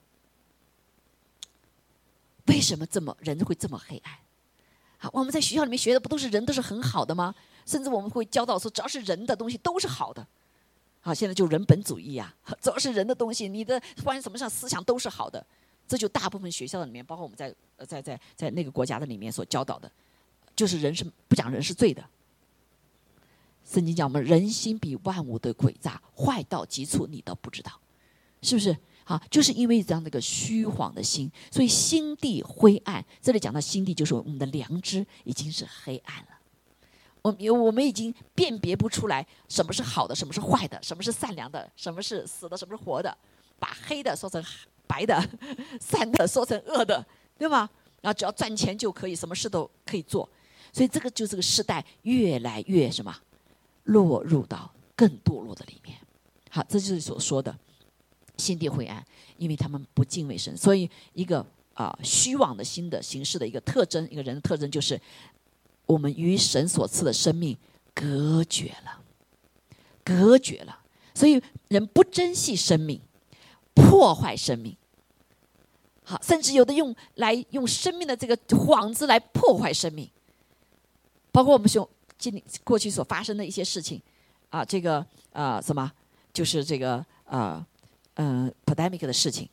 [2.46, 4.14] 为什么这么人会这么黑暗？
[4.98, 7.34] 好，我们在学校里面学的不都是人都是很好的吗？
[7.66, 10.26] 甚至我们会教导说，只要是人的东西都是好的。
[11.00, 15.44] 好，现在就人本主义啊，只要是人的东西，你的不管什么上思想都是好的。
[15.86, 17.54] 这就大部分学校里面，包括我们在
[17.86, 19.90] 在在在那个国家的里面所教导的，
[20.56, 22.02] 就是人是不讲人是罪的。
[23.68, 27.72] 圣经讲我们人心比万物的诡诈，坏到极处，你都不知道，
[28.40, 28.76] 是不是？
[29.04, 33.04] 好，就是因为这样的一个虚晃的心，所以心地灰暗。
[33.20, 36.28] 这里讲到心地，就是我们的良知已经是黑暗了。
[37.22, 43.16] 我我们已经辨别不出来什么是好的，什么是坏的，什么是善良的，什么是死的，什么是活的，
[43.58, 44.42] 把黑的说成。
[44.88, 45.20] 白的、
[45.82, 47.04] 善的说成恶的，
[47.36, 47.68] 对吗？
[48.00, 50.28] 然后只要赚钱就可以，什么事都可以做。
[50.72, 53.12] 所以这个就这个时代越来越什么，
[53.86, 55.98] 落入到更堕落的里面。
[56.50, 57.58] 好，这就是所说的
[58.36, 59.04] 心地灰暗，
[59.38, 60.56] 因为他们不敬畏神。
[60.56, 61.44] 所以一个
[61.74, 65.00] 啊虚妄的心的形式的一个特征，一个人的特征就是
[65.86, 67.56] 我们与神所赐的生命
[67.92, 69.02] 隔绝了，
[70.04, 70.78] 隔绝了。
[71.14, 73.00] 所以人不珍惜生命。
[73.78, 74.74] 破坏生命，
[76.02, 80.08] 好，甚至有的用来用生命的这个幌子来破坏生命，
[81.30, 81.86] 包括我们说
[82.18, 84.00] 经历过去所发生的一些事情，
[84.50, 85.90] 啊，这个啊什么，
[86.32, 87.64] 就是这个呃
[88.14, 89.48] 嗯 pandemic 的事情，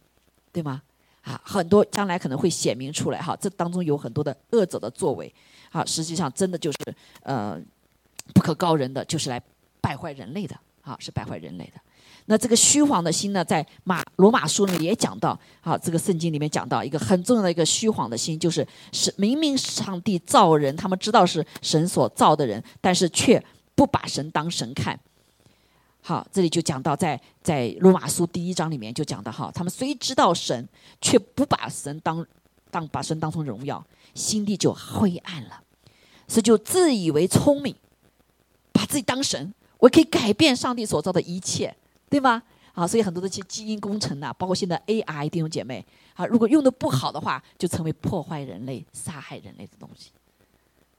[0.51, 0.81] 对吗？
[1.23, 5.33] 啊，很多将来可能会显明出来哈，这当中有很多的恶者的作为，
[5.71, 6.77] 啊，实际上真的就是
[7.21, 7.57] 呃
[8.33, 9.41] 不可告人的，就是来
[9.79, 11.79] 败坏人类的，啊，是败坏人类的。
[12.25, 23.43] 那这个虚晃的心呢，在马罗马书里面也讲到，好，这个圣经里面讲到一个很重要的一个虚晃的心，就是是明明上帝造人，他们知道是神所造的人，但是却
[23.75, 24.97] 不把神当神看。
[26.01, 30.67] 好，这里就讲到在在罗马书第一章里面就讲到，哈，他们虽知道神，
[31.01, 32.25] 却不把神当
[32.71, 35.61] 当把神当成荣耀，心地就灰暗了，
[36.27, 37.75] 所以就自以为聪明，
[38.71, 41.75] 把自己当神，我可以改变上帝所造的一切。
[42.13, 42.43] 对吗？
[42.73, 50.11] 啊，所以很多的些基因工程呐，包括现在 AI 弟兄姐妹，啊，如果用的不好的话，就成为破坏人类、杀害人类的东西，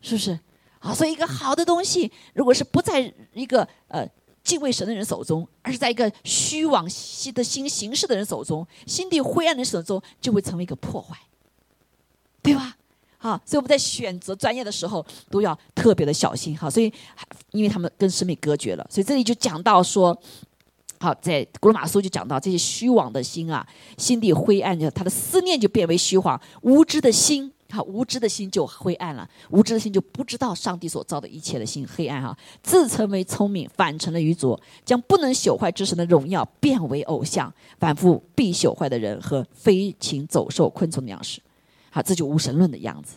[0.01, 0.37] 是不是？
[0.81, 4.05] 啊，所以一个好的东西，如果是不在一个呃
[4.43, 11.17] 敬畏神的人手中，而是在一个虚妄心的心行事的人手中，心地灰暗的人手中，就会成为一个破坏，
[12.43, 12.77] 对吧？
[13.19, 16.69] 啊，所以我们在选择专业的时候都要特别的小心哈。
[16.69, 16.93] 所以，
[17.53, 20.19] 因为他们跟生命隔绝了，所以这里就讲到说。
[21.05, 23.67] 好，在古罗马书就讲到这些虚妄的心啊，
[23.99, 41.39] 心地灰暗，就他的思念就变为虚谎，无知的心，好，无知的心就灰暗了，无知的心就不知道上帝所造的一切的心黑暗哈，自称为聪明，反成了愚拙，将不能朽坏之神的荣耀变为偶像，反复必朽坏的人和飞禽走兽、昆虫的样式，
[41.91, 43.17] 好，这就无神论的样子，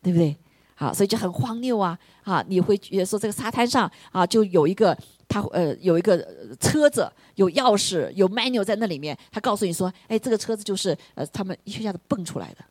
[0.00, 0.36] 对不对？
[0.76, 4.96] 好，所以就很荒谬啊，啊，你会觉得说这个沙滩上啊，就有一个。
[5.34, 6.16] 他呃有一个
[6.60, 9.18] 车子，有钥匙，有 menu 在那里面。
[9.32, 12.64] 他告诉你说：“哎，这个车子就是呃他们一下子蹦出来的，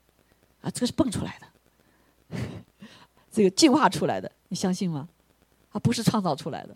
[0.61, 2.37] 啊，这个是蹦出来的，
[3.29, 5.09] 这个进化出来的，你相信吗？
[5.73, 6.73] 啊，不是创造出来的。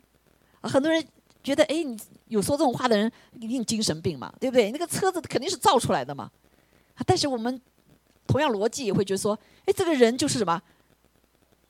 [0.60, 1.02] 啊，很多人
[1.42, 1.98] 觉得，哎，你
[2.28, 4.70] 有说这种话的人一定精神病嘛，对不对？
[4.72, 6.30] 那个车子肯定是造出来的嘛。
[6.96, 7.62] 啊，但是我们
[8.28, 10.62] 同样逻辑也会觉得说，哎，这个人就是什么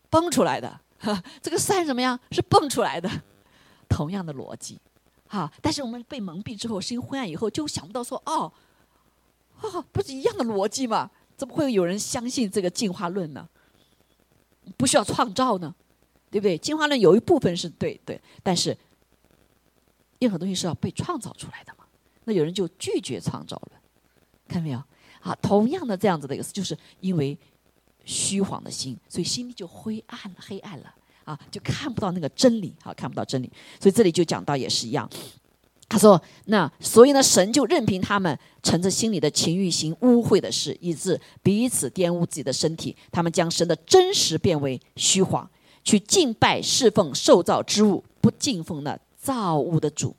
[0.10, 0.80] 蹦出来的，
[1.40, 3.08] 这个山怎么样是蹦出来的。”
[3.88, 4.80] 同样的逻辑，
[5.28, 8.52] 哈，但是我们被蒙蔽之后，心昏暗以后，就想不到说，哦，
[9.62, 11.10] 哦，不是一样的逻辑吗？
[11.36, 13.48] 怎么会有人相信这个进化论呢？
[14.76, 15.74] 不需要创造呢，
[16.30, 16.58] 对不对？
[16.58, 18.78] 进化论有一部分是对对，但是
[20.20, 21.86] 任何东西是要被创造出来的嘛？
[22.26, 23.72] 那有人就拒绝创造了，
[24.48, 24.84] 看到没有？
[25.22, 27.38] 啊，同样的这样子的一个，就是因为
[28.04, 30.94] 虚晃的心，所以心里就灰暗了，黑暗了。
[31.28, 35.10] 啊，就看不到那个真理，好，看不到真理，所以这里就讲到也是一样，
[35.90, 42.96] 他说：“那所以呢，神就任凭他们乘着心里的情欲行污秽的事，以致彼此玷污自己的身体。
[43.12, 45.50] 他们将神的真实变为虚谎，
[45.84, 50.16] 去敬拜侍奉受造之物，不敬奉那造物的主。”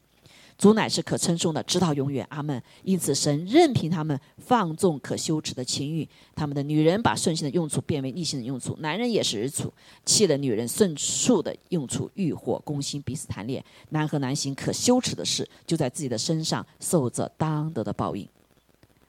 [0.58, 2.60] 主乃是可称颂的，直到永远，阿门。
[2.82, 9.72] 因此，神任凭他们放纵可羞耻的情欲，他们的女人把顺性的用处变为逆性的用处，男人也是如此，
[10.04, 13.64] 弃了女人顺处的用处，欲火攻心，彼此谈恋。
[13.90, 18.28] 男和男行可羞耻的事，就在自己的身上受着当得的报应。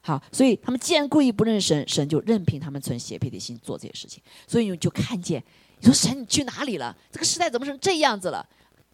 [0.02, 4.22] 好，所以他们既然故意不认神，神就任凭他们存邪僻的心做这些事情。
[4.46, 5.44] 所以你就看见，
[5.80, 6.96] 你说神你去哪里了？
[7.12, 8.48] 这个时代怎么成这样子了？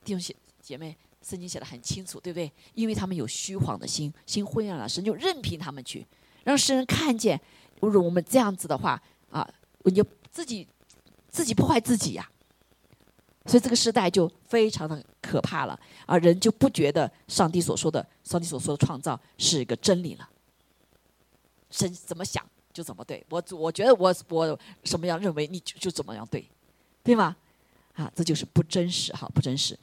[0.06, 0.96] 弟兄姐姐妹。
[1.26, 2.52] 圣经写的很清楚，对不对？
[2.76, 6.06] 因为他们有虚晃的心，心灰暗了，神就任凭他们去，
[6.44, 7.40] 让世人看见。
[7.82, 9.48] 如果我们这样子的话，啊，
[9.84, 10.68] 你就自己
[11.30, 12.30] 自己破坏自己呀。
[13.48, 16.18] 所以这个时代就非常的可怕了啊！
[16.18, 20.28] 人就不觉得上帝所说的、上帝所说的创造是一个真理了。
[21.70, 26.48] 神怎么想就怎么对，我我觉得我我什么样认为你就就怎么样对，
[27.04, 27.36] 对吗？
[27.94, 29.78] 啊，这就是不真实哈，不真实。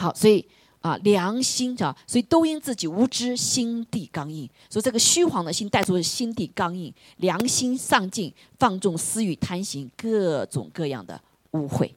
[0.00, 0.42] 好，所以
[0.80, 4.48] 啊，良心啊，所以都因自己无知，心地刚硬。
[4.70, 11.92] 所以这个虚晃的心带出心地刚硬，良心丧尽，放纵私欲，贪行各种各样的污秽。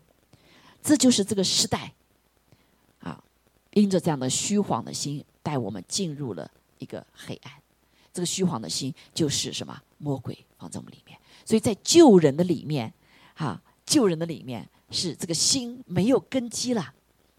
[0.81, 1.93] 这就是这个时代
[2.99, 3.23] 啊，
[3.71, 7.53] 因着这样的虚晃的心，带我们进入了一个黑暗。
[8.11, 9.81] 这个虚晃的心就是什么？
[9.97, 11.17] 魔鬼放在我们里面。
[11.45, 12.93] 所以在救人的里面，
[13.33, 16.93] 哈，救人的里面是这个心没有根基了。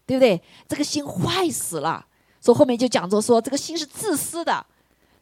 [0.05, 0.41] 对不对？
[0.67, 2.05] 这个心坏死了，
[2.39, 4.65] 所以后面就讲着说，这个心是自私的，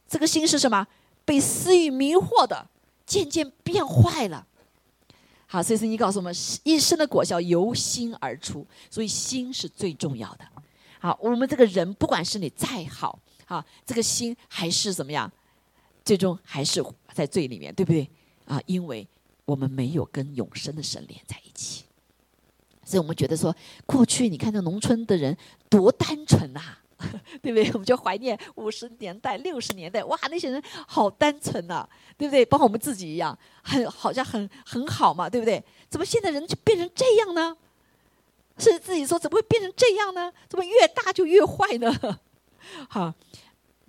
[0.08, 0.86] 这个心是什么？
[1.24, 2.66] 被私欲迷惑的，
[3.06, 4.46] 渐渐变坏了。
[5.46, 10.44] 好，所以圣经告诉我们，一生的果效由心而出，所以心是最重要的。
[11.00, 15.30] 好，我们这个人不管是你再好，啊，这个心还是怎么样？
[16.04, 18.06] 最终还是在罪里面，对不对？
[18.46, 19.06] 啊，因为
[19.46, 21.84] 我们没有跟永生的神连在一起。
[22.94, 23.52] 所以我们觉得说，
[23.86, 25.36] 过去你看那农村的人
[25.68, 26.78] 多单纯呐，
[27.42, 27.68] 对不对？
[27.72, 32.46] 我们就怀念五十年代、六十年代，哇，那些人好单纯呐，对不对？
[32.46, 35.60] 包括我们自己一样，很好像很很好嘛，对不对？
[35.90, 37.56] 怎么现在人就变成这样呢？
[38.58, 40.32] 甚至自己说，怎么会变成这样呢？
[40.48, 42.20] 怎么越大就越坏呢？
[42.88, 43.12] 好，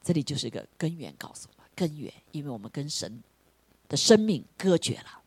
[0.03, 3.21] 这里就是一个根源，告诉我们根源，因为我们跟神
[3.87, 5.21] 的生命隔绝了，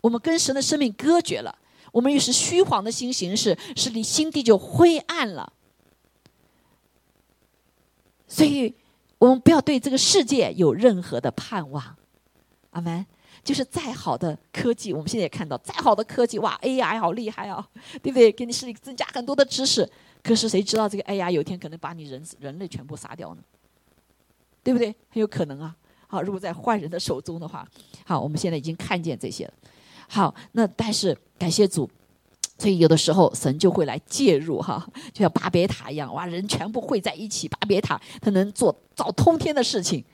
[0.00, 1.58] 我们跟神的生命隔绝了。
[1.92, 5.52] 我们又是虚晃的心形式，使你心地就灰暗了。
[8.26, 8.74] 所以，
[9.18, 11.96] 我们不要对这个世界有任何的盼望。
[12.70, 13.06] 阿门。
[13.44, 17.66] 就是再好的科技，我们现在也看到，再好的科技，哇，AI 好厉害啊，
[18.00, 18.30] 对不对？
[18.30, 19.90] 给你是增加很多的知识。
[20.22, 23.42] 可是谁知道这个 AI 有一天可能把你人人类全部杀掉呢？
[24.62, 24.94] 对不对？
[25.08, 25.74] 很有可能啊。
[26.06, 27.66] 好，如果在坏人的手中的话，
[28.04, 29.54] 好，我们现在已经看见这些了。
[30.14, 31.88] 好，那但是感谢主，
[32.58, 40.04] 所以有的时候神就会来介入哈， 就像巴别塔一样，哇，人全部汇在一起，巴别塔他能做造通天的事情，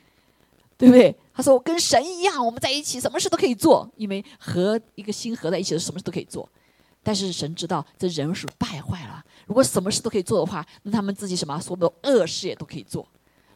[0.76, 1.12] 对不对？
[1.34, 6.48] 他说我跟神一样，我们在一起，什么事都可以做，因为和一个心合在一起，什么事都可以做。
[7.02, 13.04] 但是神知道这人是败坏了，如果什么事都可以做的话，那他们自己什么所有的恶事也都可以做，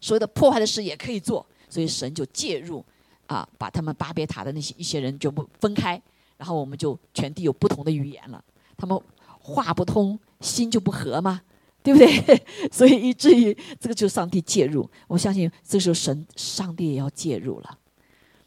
[0.00, 2.84] 所有的破坏的事也可以做，所以神就介入
[3.26, 6.02] 啊，把他们巴别塔的那些一些人全部分开。
[6.42, 8.44] 然后我们就全地有不同的语言了，
[8.76, 9.00] 他们
[9.38, 11.40] 话不通，心就不和嘛，
[11.84, 12.42] 对不对？
[12.72, 14.90] 所以以至于这个就是上帝介入。
[15.06, 17.78] 我相信这时候神上帝也要介入了。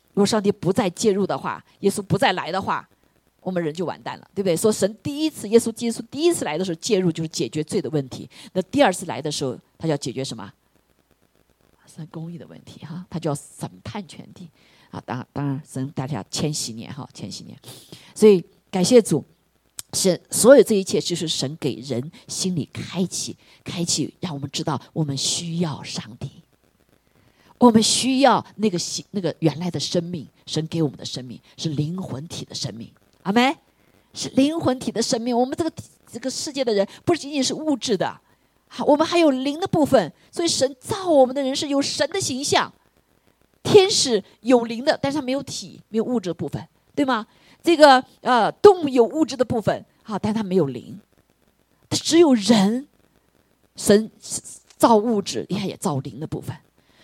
[0.10, 2.86] 如果上帝不再介入的话，耶稣不再来的话，
[3.40, 4.58] 我们人就完蛋了，对不对？
[4.58, 10.52] 说神第一次耶稣耶稣第一次来的时候介入就是解决罪的问题，那第二次来的时候他要解决什么？
[11.88, 14.50] 审公义的问题哈，他就要审判全地。
[14.96, 17.58] 啊，当，当然，神大家千禧年哈，千禧年，
[18.14, 19.24] 所以感谢主，
[19.92, 26.30] 神所有这一切，就是神给人心里开启，开启，让我们知道我们需要上帝，
[27.58, 32.90] 我们需要那个心，那个原来的生命，神给我们的生命是灵魂体的生命，
[33.24, 33.54] 阿门，
[34.14, 35.38] 是灵魂体的生命。
[35.38, 35.72] 我们这个
[36.10, 38.18] 这个世界的人不仅仅是物质的，
[38.70, 42.72] 好，我们还有灵的部分，所以神造我们的人是有神的形象。
[43.66, 47.26] 天使有灵的，但是它没有体，没有物质的部分，对吗？
[47.64, 51.00] 这个呃，动物有物质的部分，好，但它没有灵。
[51.90, 52.88] 它只有人，
[53.76, 54.12] 神
[54.78, 56.56] 造物质，你看也造灵的部分，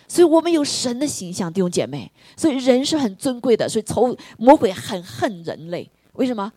[0.08, 2.12] 所以我们有神的形象，弟兄姐妹。
[2.38, 6.54] 所以人是很尊贵的，所以仇魔鬼很恨人类，为什么？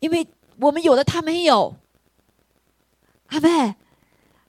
[0.00, 0.26] 因为
[0.60, 1.74] 我们有的他没有，
[3.26, 3.74] 阿妹，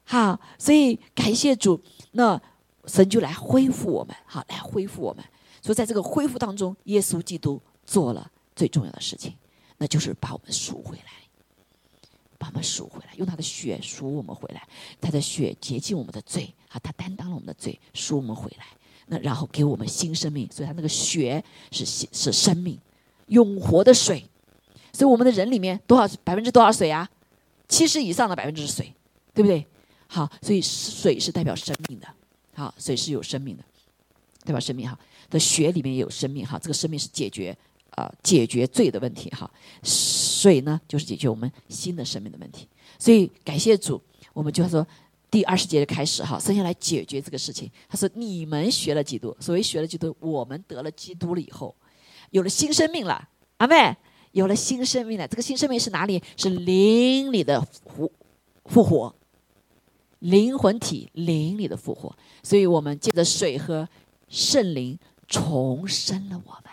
[0.05, 1.81] 好，所以感谢主，
[2.11, 2.41] 那
[2.85, 5.23] 神就来恢复我们，好，来恢复我们。
[5.61, 9.35] 所以在这个恢复当中，耶稣基督做了最重要的事情，
[9.77, 11.11] 那就是把我们赎回来，
[12.37, 14.67] 把我们赎回来，用他的血赎我们回来，
[15.01, 18.65] 他的血洁净我们的罪，啊，他担当了我们的罪，赎我们回来。
[19.07, 22.79] 那然后给我们新生命，所以他那个血是是生命，
[23.27, 24.23] 永活的水。
[24.93, 27.09] 所以我们的人里面多少百分之多少水啊？
[27.67, 28.93] 七十以上的百分之水，
[29.33, 29.65] 对不对？
[30.07, 32.07] 好，所以水是代表生命的，
[32.59, 33.63] 好，水是有生命的，
[34.45, 34.99] 对吧生命哈。
[35.29, 37.55] 的血里面也有生命哈，这个生命是解决
[37.91, 39.49] 啊解决罪的问题哈。
[39.83, 42.67] 水呢就是解决我们新的生命的问题。
[42.97, 44.01] 所以感谢主，
[44.33, 44.85] 我们就说。
[45.31, 47.69] 第二十节的开始，哈，生下来解决这个事情。
[47.87, 51.75] 他说：“你们学了基督，所谓学了基督，我们得了基督了以后，
[52.31, 53.29] 有了新生命了。
[53.57, 53.95] 阿妹，
[54.31, 55.27] 有了新生命了。
[55.27, 56.19] 这个新生命是哪里？
[56.35, 58.11] 是灵里的复
[58.65, 59.15] 复活，
[60.19, 62.15] 灵魂体灵里的复活。
[62.43, 63.87] 所以我们借着水和
[64.27, 64.97] 圣灵
[65.27, 66.63] 重生了我们。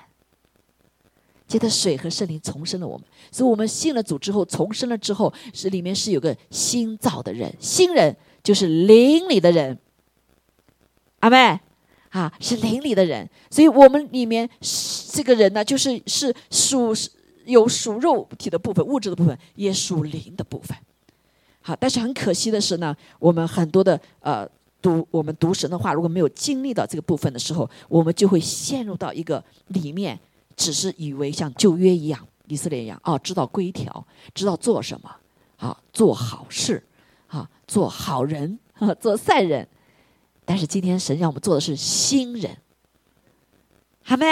[1.49, 3.07] 借着水和圣灵重生了我们。
[3.31, 8.17] 所以我们信了主之后，重生了之后，是里面是有个新造的人，新人。”
[8.47, 9.77] 就是灵里的人，
[11.19, 11.59] 阿妹，
[12.11, 14.49] 啊，是灵里的人，所以我们里面
[15.11, 16.95] 这个人呢，就是是属
[17.45, 20.79] 有属肉体的部分，物质的部分，也属灵的部分。
[21.67, 24.49] 好，但是很可惜的是呢，我们很多的呃
[24.81, 30.17] 读我们读神的话，如果没有经历到这个部分的时候，我们就会陷入到一个里面，
[30.55, 35.11] 只是以为像旧约一样，以色列一样，哦，知道规条，知道做什么，
[35.57, 36.81] 好，做好事。
[37.27, 38.57] 啊，做好人，
[39.03, 39.67] 做善人，
[40.45, 42.57] 但是今天神让我们做的是新人，
[44.05, 44.25] 好没？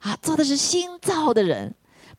[0.00, 1.72] 啊，做的是新造的人，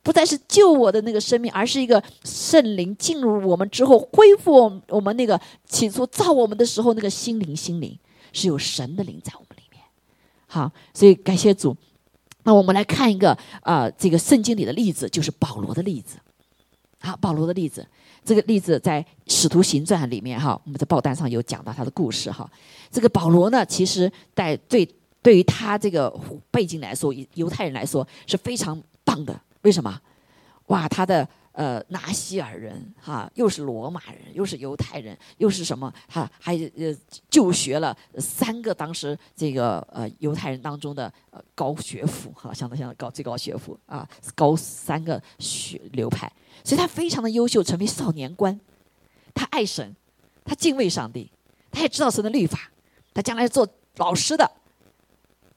[0.06, 7.98] 不再是救我的那个生命，而是一个圣灵进入我们之后，恢复我我们那个起初造我们的时候那个心灵，心灵
[8.32, 9.82] 是有神的灵在我们里面。
[10.46, 11.76] 好，所以感谢主。
[12.44, 16.18] 那我们来看一个啊，这个圣经里的例子，就是保罗的例子。
[17.00, 17.84] 好，保罗的例子。
[18.24, 22.48] 这个例子在《使徒行传》里面哈，我们在报单上有讲到他的故事哈。
[22.92, 24.88] 这个保罗呢，其实在对
[25.24, 26.16] 对于他这个
[26.52, 29.42] 背景来说，犹太人来说是非常棒的。
[29.66, 30.00] 为什么？
[30.68, 35.92] 哇，他的呃拿西尔人哈，又是罗马人，又是犹太人，又是什么？
[36.08, 36.96] 他还呃
[37.30, 46.32] 就学了三个当时这个呃犹太人当中的呃高学府哈，相当相当高最高学府啊，高三个学流派。
[46.64, 48.60] 所以他非常的优秀，成为少年官。
[49.34, 49.96] 他爱神，
[50.44, 51.32] 他敬畏上帝，
[51.72, 52.70] 他也知道神的律法。
[53.16, 54.50] 他将来做老师的。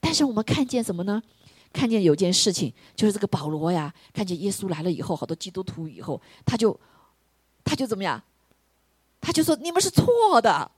[0.00, 1.22] 但是我们看见什么呢？
[1.72, 6.78] 看见有件事情，就是这个保罗呀，看见耶稣来了以后，好多基督徒以后，他就
[7.64, 8.22] 他就怎么样？
[9.20, 10.70] 他就说：“你们是错的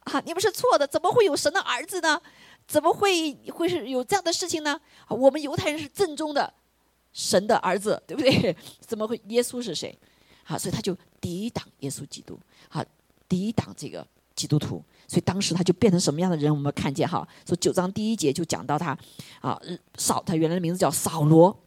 [0.00, 0.20] 啊！
[0.26, 2.20] 你们是错的，怎么会有神的儿子呢？
[2.66, 4.80] 怎么会会是有这样的事情呢？
[5.08, 6.52] 我们犹太人是正宗的。”
[7.12, 8.54] 神的儿子，对不对？
[8.80, 9.20] 怎么会？
[9.28, 9.96] 耶稣是谁？
[10.44, 12.84] 好，所以他就抵挡耶稣基督，好，
[13.28, 14.82] 抵挡这个基督徒。
[15.10, 16.54] 所以当时他就变成什么样的人？
[16.54, 18.96] 我们看见哈，说九章第一节就讲到他，
[19.40, 19.60] 啊，
[19.96, 21.58] 扫他原来的名字叫扫罗，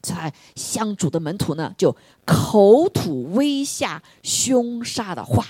[0.00, 1.92] 在相主的门徒呢，就
[2.24, 5.44] 口吐威吓、凶杀的话。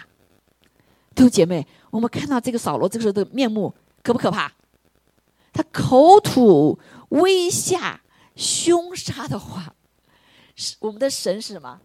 [1.14, 4.50] 弟兄姐妹，我们看到这个扫罗这个时候的面目可不可怕？
[5.52, 6.78] 他口吐
[7.10, 8.00] 威吓。
[8.36, 9.74] 凶杀的话，
[10.54, 11.80] 是我们的神是什么？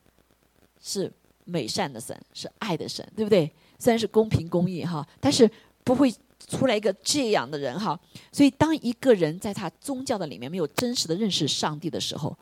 [0.80, 1.12] 是
[1.46, 3.52] 美善的神，是爱的神，对不对？
[3.80, 5.50] 虽然是公平公义哈，但是
[5.84, 6.14] 不会
[6.48, 8.00] 出来一个这样的人哈。
[8.32, 12.36] 所以，当一个人在他宗教的里面没有真实的认识上帝的时候，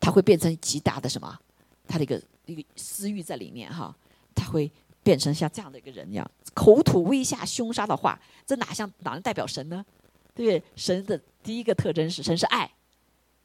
[0.00, 1.38] 他会变成极大的什么？
[1.86, 3.94] 他的一个一个私欲在里面哈，
[4.34, 4.70] 他会
[5.02, 9.84] 变成像这样的一个人一样，口吐威吓、凶杀的话，这哪像哪能代表神呢？
[10.34, 10.62] 对不对？
[10.76, 12.70] 神的第一个特征是神是爱。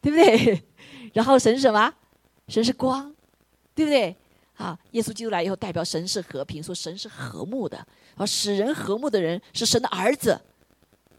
[0.04, 0.62] 对不对？
[1.16, 1.94] 然后神是什么？
[2.50, 3.16] 神是光，
[3.74, 4.14] 对不对？
[4.56, 7.78] 啊，耶稣基督来以后，代表神是和平，说神是和睦的，
[8.16, 10.40] 啊，使人和睦的人是神的儿子，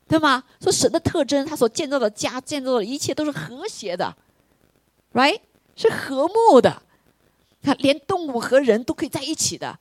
[0.06, 0.44] 对吗？
[0.60, 4.16] 说神的特征，他所建造的家，建造的一切都是和谐的
[5.12, 5.40] ，right？
[5.76, 6.82] 是和睦的，
[7.62, 9.78] 看连动物和人都可以在一起的，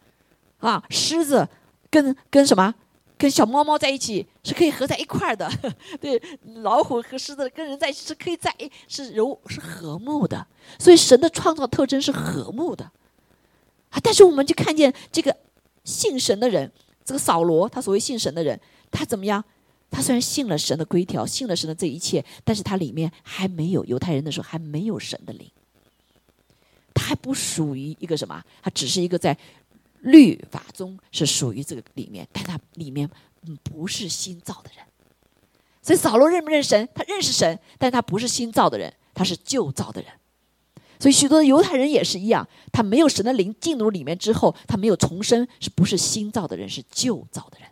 [0.59, 1.47] 啊，狮子
[1.89, 2.73] 跟跟什么？
[3.15, 5.49] 跟小猫猫在一起是可以合在一块儿的，
[6.01, 6.21] 对，
[6.63, 8.53] 老虎和狮子跟人在一起是可以在
[8.87, 10.45] 是柔是和睦的，
[10.77, 12.91] 所以神的创造特征是和睦的，
[13.93, 15.35] 啊，但是我们就看见这个
[15.83, 16.71] 信神的人，
[17.05, 19.43] 这个扫罗，他所谓信神的人，他怎么样？
[19.91, 25.47] 他虽然信了神的规条，信了神的这一切，但是他里面还没有犹太人的时候还没有神的灵，
[26.95, 28.43] 他还不属于一个什么？
[28.63, 29.37] 他只是一个在
[29.99, 33.07] 律法中是属于这个里面，但他里面
[33.61, 34.83] 不是新造的人。
[35.83, 36.89] 所以扫罗认不认神？
[36.95, 40.11] 他认识神，但他不是新造的人，他是旧造的人。
[41.03, 46.69] 所以许多的犹太人也是一样，他没有神的灵进入里面之后，他没有重生，是不是新造的人？
[46.69, 47.67] 是旧造的人。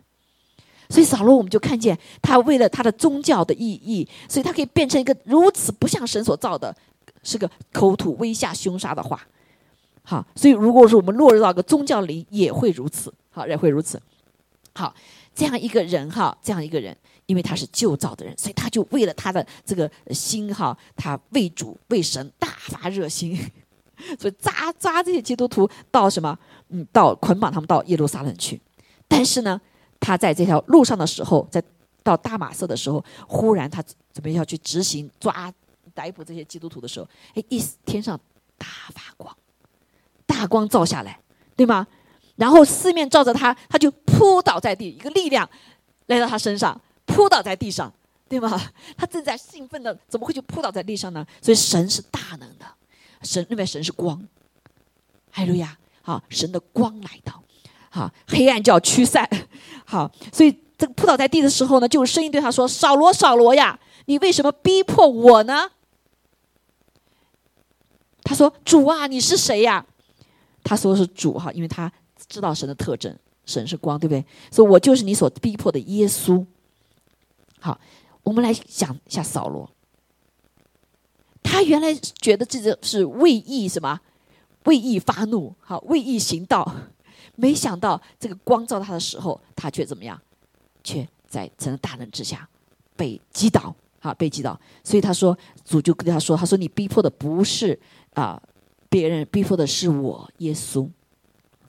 [0.90, 6.76] 所以扫罗，我们就看见他为了他的宗教的意义，所以他可以变成一个如此不像神所造的，
[7.22, 9.26] 是个口吐威吓凶杀的话。
[10.02, 13.10] 好，所以如果说我们落入到个宗教里，也会如此。
[13.30, 13.98] 好，也会如此。
[14.74, 14.94] 好，
[15.34, 16.94] 这样一个人哈，这样一个人。
[17.32, 23.34] 因为他是旧造的人，所以他就为了他的这个心哈，他为主为神大发热心，
[24.20, 26.38] 所以抓抓这些基督徒到什么？
[26.68, 28.60] 嗯，到捆绑他们到耶路撒冷去。
[29.08, 29.58] 但是呢，
[29.98, 31.62] 他在这条路上的时候，在
[32.02, 35.50] 到大马色的时候，忽然他准备要去执行抓
[35.94, 38.20] 逮捕这些基督徒的时候，哎，一天上
[38.58, 39.34] 大发光，
[40.26, 41.18] 大光照下来，
[41.56, 41.86] 对吗？
[42.36, 45.48] 然后四面照着他，他就扑倒在地，一个力量
[46.08, 46.78] 来到他身上。
[47.06, 47.92] 扑倒在地上，
[48.28, 48.60] 对吗？
[48.96, 51.26] 他正在兴奋的，怎么会就扑倒在地上呢？
[51.40, 52.66] 所以神是大能的，
[53.22, 54.16] 神认为神是光，
[55.30, 55.76] 哈利路亚！
[56.02, 57.42] 好，神的光来到，
[57.90, 59.28] 好，黑暗就要驱散，
[59.86, 65.70] 好，所以这个扑倒在地的时候呢，就有声音对他说：“扫罗，扫罗呀，你为什么逼迫我呢？”
[68.24, 69.84] 他说：“主啊，你是谁呀？”
[70.64, 71.90] 他说是主哈，因为他
[72.28, 74.24] 知道神的特征，神是光，对不对？
[74.50, 76.44] 所以我就是你所逼迫的耶稣。
[77.62, 77.80] 好，
[78.24, 79.70] 我们来想一下扫罗。
[81.44, 84.00] 他原来觉得这个是为义什么？
[84.64, 86.74] 为义发怒，好，为义行道。
[87.36, 90.20] 没想到这个光照他的时候，他却怎么样？
[90.82, 92.48] 却在神的大能之下
[92.96, 94.58] 被击倒，好，被击倒。
[94.82, 97.78] 所以他说，主就跟他说：“他说你逼迫的不是
[98.14, 98.42] 啊
[98.88, 100.88] 别人，逼迫的是我耶稣。”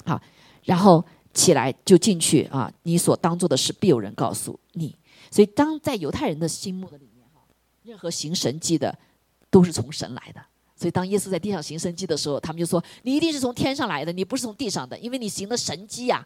[0.05, 0.19] 好，
[0.63, 4.95] 然后起来就进去啊，你所当做的事，必有人告诉你。
[5.33, 7.41] 所以，当在犹太人的心目的里面，哈，
[7.81, 8.95] 任何行神迹的
[9.49, 10.39] 都是从神来的。
[10.75, 16.23] 所以，当耶稣在地上行神迹的时候，他们就说：“你一定是从天上来的，你不是从地上的，因为你行的神迹呀。”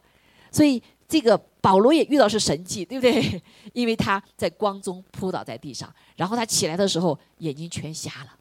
[0.51, 3.41] 所以，这个保罗也遇到是神迹，对不对？
[3.71, 8.37] 因为他在光中扑倒在地上，然后他起来的时候眼睛全瞎了，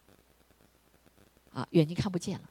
[1.52, 2.50] 啊，眼睛看不见了。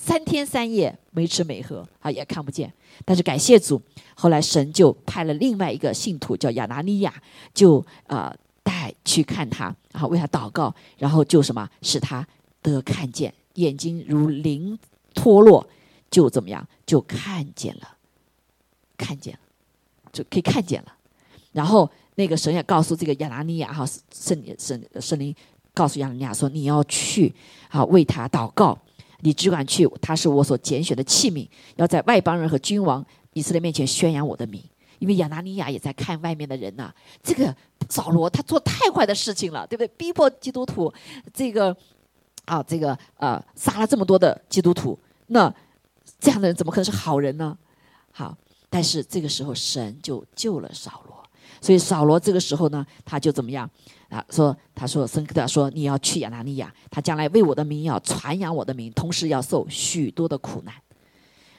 [0.00, 2.72] 三天三夜没吃没喝啊，也看不见。
[3.04, 3.80] 但是感谢主，
[4.14, 7.12] 后来神就派了另外一个信徒叫亚拿尼亚，
[7.52, 12.26] 就呃带去看他，然后为他祷告，然后就什么使他
[12.62, 14.78] 得看见，眼睛如灵
[15.14, 15.68] 脱落，
[16.10, 17.96] 就怎么样就看见了，
[18.96, 19.40] 看见了，
[20.12, 20.94] 就可以看见了。
[21.52, 25.34] 然后那个神也告诉这个亚拿尼亚哈圣圣圣灵
[25.74, 27.34] 告诉亚拿尼亚说你要去
[27.68, 28.78] 啊为他祷告。
[29.20, 34.62] 你只管去，他是我所拣选的器皿，要在外邦人和君王以色列面前宣扬我的名。
[34.98, 36.92] 因为亚拿尼亚也在看外面的人呐，
[37.22, 37.54] 这个
[37.88, 39.88] 扫罗他做太坏的事情了，对不对？
[39.96, 40.92] 逼迫基督徒，
[41.32, 41.76] 这个
[42.46, 44.98] 啊，这个呃，杀了这么多的基督徒，
[45.28, 45.54] 那
[46.18, 47.56] 这样的人怎么可能是好人呢？
[48.10, 48.36] 好，
[48.68, 51.22] 但是这个时候神就救了扫罗，
[51.60, 53.70] 所以扫罗这个时候呢，他就怎么样？
[54.08, 60.74] 啊，说他说森克特说你要去亚拿尼亚，他将来为我的名要传扬我的名，同时要受许多的苦难。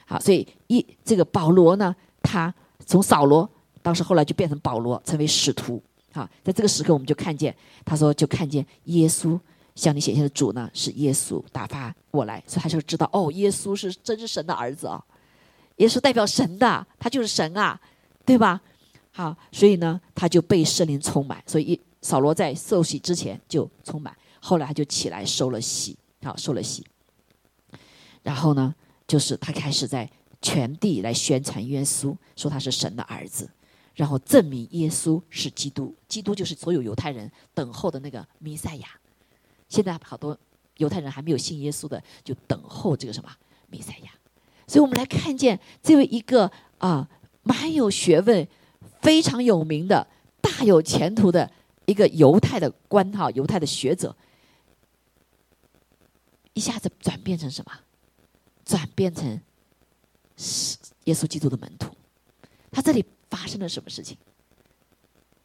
[0.04, 2.52] 好，所以一这个保罗呢，他
[2.84, 3.48] 从扫罗，
[3.82, 5.80] 当时后来就变成保罗，成为使徒。
[6.12, 9.38] 好，在这个时刻我们就看见，他说就看见耶稣
[9.76, 15.00] 向你显现的主呢是耶稣打发我来，所以他就知道哦，耶稣是真是神的儿子啊，
[15.76, 17.80] 耶稣代表神的，他就是神啊，
[18.26, 18.60] 对吧？
[19.12, 21.80] 好，所以呢，他就被圣灵充满，所以一。
[22.02, 26.84] 扫罗在受洗之前就充满，后来他就起来受了洗，好受了洗。
[28.22, 28.74] 然后呢，
[29.06, 33.50] 就是他开始在全地来宣传耶稣，说他是神的儿子，
[33.94, 38.88] 然后证明耶稣是基督，基督就是所有犹太人等候的那个弥赛亚。
[39.68, 40.38] 现在好多
[40.78, 43.30] 犹太人还没有信耶稣的，就等候这个什么
[43.68, 44.10] 弥赛亚。
[44.66, 47.08] 所以我们来看见这位一个啊，
[47.42, 48.48] 蛮有学问、
[49.02, 50.06] 非常有名的、
[50.40, 51.50] 大有前途的。
[51.90, 54.14] 一个犹太的官哈，犹太的学者，
[56.52, 57.72] 一下子转变成什么？
[58.64, 59.40] 转变成
[60.36, 61.92] 是耶稣基督的门徒。
[62.70, 64.16] 他这里发生了什么事情？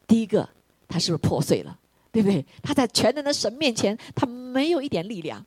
[0.06, 0.48] 第一个，
[0.88, 1.80] 他是不是破碎了？
[2.12, 2.46] 对不对？
[2.62, 5.44] 他在全能的神面前，他没有一点力量。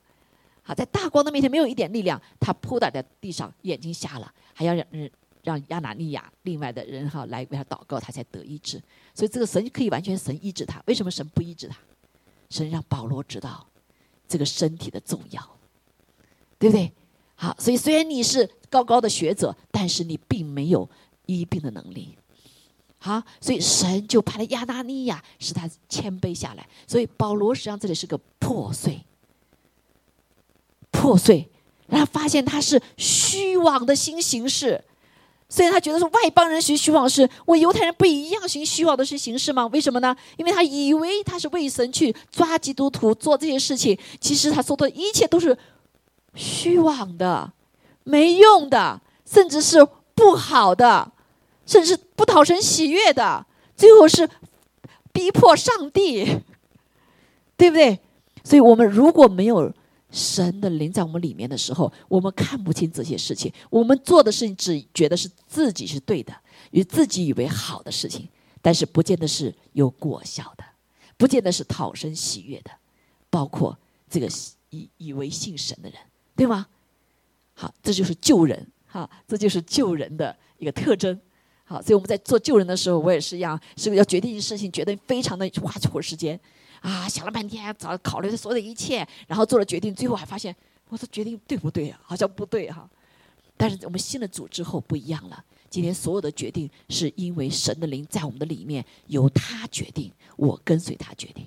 [0.63, 4.85] 好，在大光的面前没有一点力量，他扑倒在地上，眼睛瞎了，还要让。
[5.45, 8.83] 让亚拿尼亚另外的人哈来为他祷告，他才得医治。
[9.19, 10.81] 所以这个神可以完全神医治他。
[10.87, 11.77] 为什么神不医治他？
[12.51, 13.67] 神让保罗知道
[14.29, 15.43] 这个身体的重要，
[16.57, 16.93] 对不对？
[17.35, 20.89] 好，所以虽然你是高高的学者，但是你并没有
[21.27, 22.17] 医病的能力。
[22.99, 26.69] 好，所以神就派了亚拿尼亚，使他谦卑下来。
[26.87, 29.05] 所以保罗实际上这里是个破碎，
[30.93, 31.51] 破碎，
[31.89, 34.85] 让他发现他是虚妄的新形式。
[35.51, 39.67] 所以他觉得说外邦人学虚妄事，我犹太人不一样行虚妄的是形式吗？
[39.69, 40.15] 为什么呢？
[40.37, 45.57] 因为他以为他是为神去抓基督徒做这些事情，其实他说的一切都是
[46.35, 47.51] 虚妄的、
[48.05, 49.79] 没用的，甚至是
[50.15, 51.11] 不好的，
[51.65, 54.29] 甚至不讨神喜悦的，最后是
[55.13, 56.43] 逼迫上帝，
[57.57, 57.99] 对不对？
[58.45, 59.73] 所以我们如果没有。
[60.11, 63.53] 神的灵在我们里面的时候，我们看不清这些事情。
[63.69, 66.35] 我们做的事情只觉得是自己是对的，
[66.71, 68.29] 与自己以为好的事情，
[68.63, 70.65] 但是不见得是有果效的，
[71.17, 72.71] 不见得是讨生喜悦的。
[73.31, 73.77] 包括
[74.09, 74.27] 这个
[74.71, 75.99] 以以为信神的人，
[76.35, 76.67] 对吗？
[77.53, 81.21] 好，这就是救人，哈，这就是救人的一个特征。
[81.65, 86.41] 好，所以我们在做救人的时候，我也是一样，是不是要决定一件事情，觉得非常的花会时间。
[86.81, 90.55] 啊，想了半天，找考虑的所有的一切，然后做了决定，最后还发现，
[90.89, 92.01] 我说决定对不对啊？
[92.03, 92.89] 好像不对哈。
[93.57, 101.45] 但是我们信了主之后不一样了，今天所有的决定是因为神的灵在我们的里面，由他决定，我跟随他决定，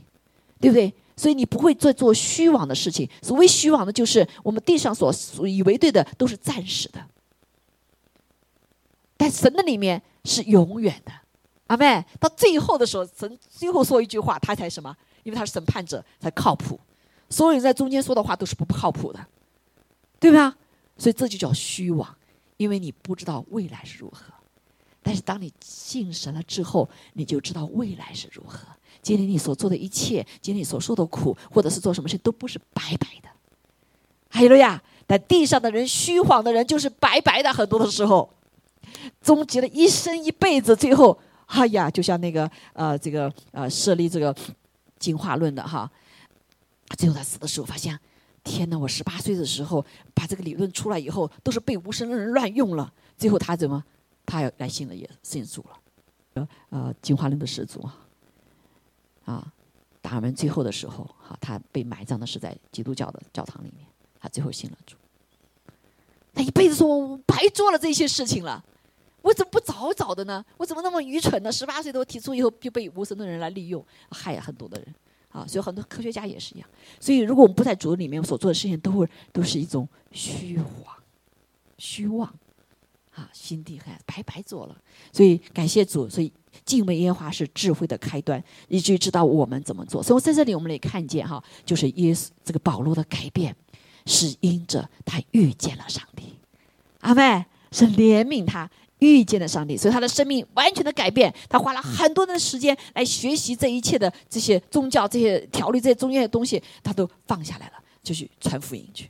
[0.60, 0.94] 对不对？
[1.16, 3.08] 所以你不会再做虚妄的事情。
[3.22, 7.06] 所谓虚妄的，就是我们地上所所以为对的都是暂时的，
[9.16, 11.12] 但神的里面是永远的。
[11.68, 14.94] 阿妹，到最后的时候，神最后说一句话，他才什么？
[15.24, 16.80] 因为他是审判者，才靠谱。
[17.30, 19.26] 所有人在中间说的话都是不靠谱的，
[20.20, 20.56] 对吧？
[20.98, 22.16] 所以这就叫虚妄，
[22.58, 24.34] 因为你不知道未来是如何。
[25.02, 28.68] 但是当你信神了之后，你就知道未来是如何。
[29.02, 33.30] 今天你所做的一切，今天你所受的苦，或者是做什么事，都不是白白的。
[34.30, 37.52] 还有呀，在地上的人，虚晃的人就是白白的。
[37.52, 38.30] 很多的时候，
[39.22, 41.18] 终结了一生一辈子，最后，
[41.48, 44.36] 哎呀，就像那个呃，这个呃，设立这个。
[45.02, 45.92] 进化论的哈，
[46.96, 48.00] 最后他死的时候发现，
[48.44, 48.78] 天哪！
[48.78, 49.84] 我十八岁的时候
[50.14, 52.94] 把这个理论出来以后，都是被无神论人乱用了。
[53.18, 53.84] 最后他怎么，
[54.26, 56.48] 他要来信了，也信主了。
[56.70, 57.98] 呃，进化论的始祖啊，
[59.26, 59.54] 啊，
[60.02, 63.86] 达尔文最后的时候，哈，他被埋葬的是在基督教的教堂里面，
[64.20, 64.96] 他最后信了主。
[66.34, 68.64] 他一辈子说我白做了这些事情了，
[69.22, 70.44] 我怎么不早早的呢？
[70.58, 71.52] 我怎么那么愚蠢呢？
[71.52, 74.96] 十八岁都提出以后就被无神的人来利用，害很多的人
[75.30, 75.46] 啊！
[75.48, 76.68] 所以很多科学家也是一样。
[77.00, 80.96] 所以如果我们不在主里面所做的事情，都会都是一种虚晃、
[81.78, 82.28] 虚妄
[83.14, 84.76] 啊，心地很白白做了。
[85.14, 86.34] 所以感谢主，所以
[86.66, 90.02] 敬畏耶和华是智慧的开端，以至于知道我们怎么做。
[90.02, 93.56] 所以在这里我们也看见哈，就是耶稣这个保罗的改变，
[94.06, 96.40] 是因着他遇见了上帝，
[97.02, 98.70] 阿妹是怜悯他。
[99.02, 101.34] 遇见了上帝，所以他的生命完全的改变。
[101.50, 107.74] 他花了很多的时间来学习这一切的这些宗教、这些条例、这些中间的东西，他都放下来了，
[108.04, 109.10] 就去传福音去，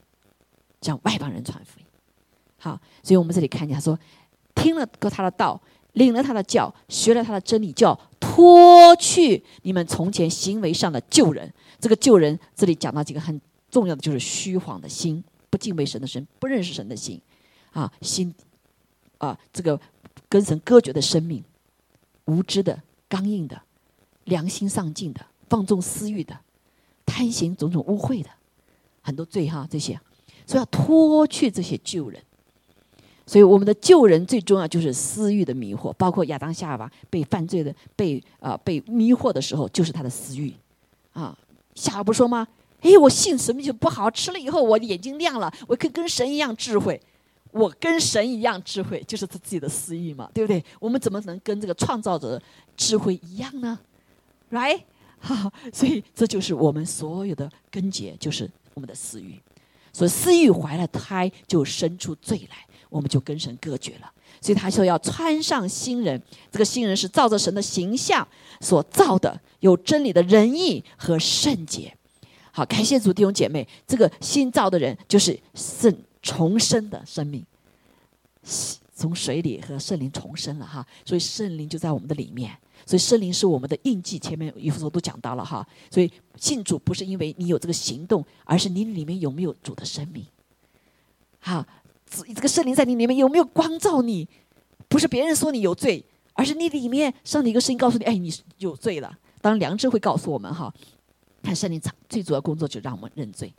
[0.82, 1.86] 向外邦人传福音。
[2.58, 4.00] 好，所以我们这里看见他说，
[4.56, 5.62] 听了个他的道，
[5.94, 11.54] 领了他的教，学了他的真理，叫脱去你们从前行为上的旧人。
[11.82, 17.20] 这个旧人，这里讲到几个很重要的，就是虚晃的心，不敬畏神的神，不认识神的心，
[17.74, 18.34] 啊，心。
[19.22, 19.80] 啊，这个
[20.28, 21.44] 跟神隔绝的生命，
[22.26, 23.62] 无知的、刚硬的、
[24.24, 26.36] 良心丧尽的、放纵私欲的、
[27.06, 28.30] 贪行种种污秽的，
[29.02, 29.94] 很多罪哈，这些，
[30.48, 32.20] 所以要脱去这些旧人。
[33.28, 40.52] 所以我们的旧人最重要就是私欲的迷惑，包括亚当夏娃被犯罪的、被啊被迷惑的时候，就是他的私欲。
[41.14, 41.38] 啊，
[41.76, 42.48] 夏娃不说吗？
[42.82, 47.00] 哎，我信神就不好，吃了以后我眼睛亮了，我可以跟神一样智慧。
[47.52, 50.64] 我跟神一样智慧，就是他自己的私欲嘛，对不对？
[50.80, 52.42] 我们怎么能跟这个创造者
[52.78, 53.78] 智慧一样呢
[54.50, 54.82] ？Right？
[55.20, 59.40] 哈， 所以这就是我们所有的根结，就是我们的私欲。
[59.94, 64.12] 所以私欲怀了胎，就生出罪来，我们就跟神隔绝了。
[64.40, 68.26] 所以他说要穿上新人，这个新人是照着神的形象
[68.62, 71.94] 所造的，有真理的仁义和圣洁。
[72.52, 75.94] 好，感谢主弟兄姐妹，这个新造的人就是圣。
[76.22, 77.46] 重生的生命，
[78.94, 82.56] 从水里和圣灵重生了哈，所以圣灵就在我们的里面，
[82.86, 84.20] 所以圣灵是我们的印记。
[84.20, 90.26] 前面有时候都讲到了哈，所以信主不是因为你有这个行动，而是你里面有没有主的生命。
[91.40, 91.66] 哈，
[92.08, 94.28] 这个圣灵在你里面有没有光照你？
[94.88, 96.04] 不是别人说你有罪，
[96.34, 99.18] 而是你里面上帝一个声音告诉你：哎，你有罪了。
[99.42, 100.72] 当良知会告诉我们哈，
[101.42, 103.52] 看圣灵最主要工作就让我们认罪。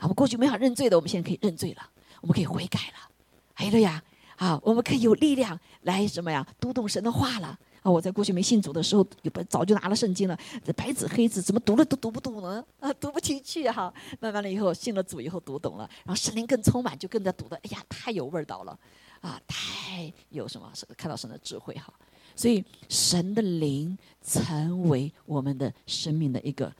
[0.00, 1.90] 我们过去没法认罪的，我们现在可以认罪了。
[2.24, 3.10] 我们可以悔改了，
[3.56, 4.02] 哎了呀，
[4.36, 6.46] 啊，我们可以有力量来什么呀？
[6.58, 7.58] 读懂神的话了。
[7.82, 12.64] 啊，我在过去没信主的时候，有本早就拿了圣经了，这白纸黑字，怎么读了都读不懂呢？
[12.80, 13.92] 啊，读不进去哈。
[14.20, 18.78] 慢慢的以后信了主以后读懂了，然后神灵更充满，就更加读的，哎呀，太有味道了，
[19.20, 20.72] 啊，太有什么？
[20.96, 21.92] 看到神的智慧哈。
[22.34, 26.74] 所以神的灵成为我们的生命的一个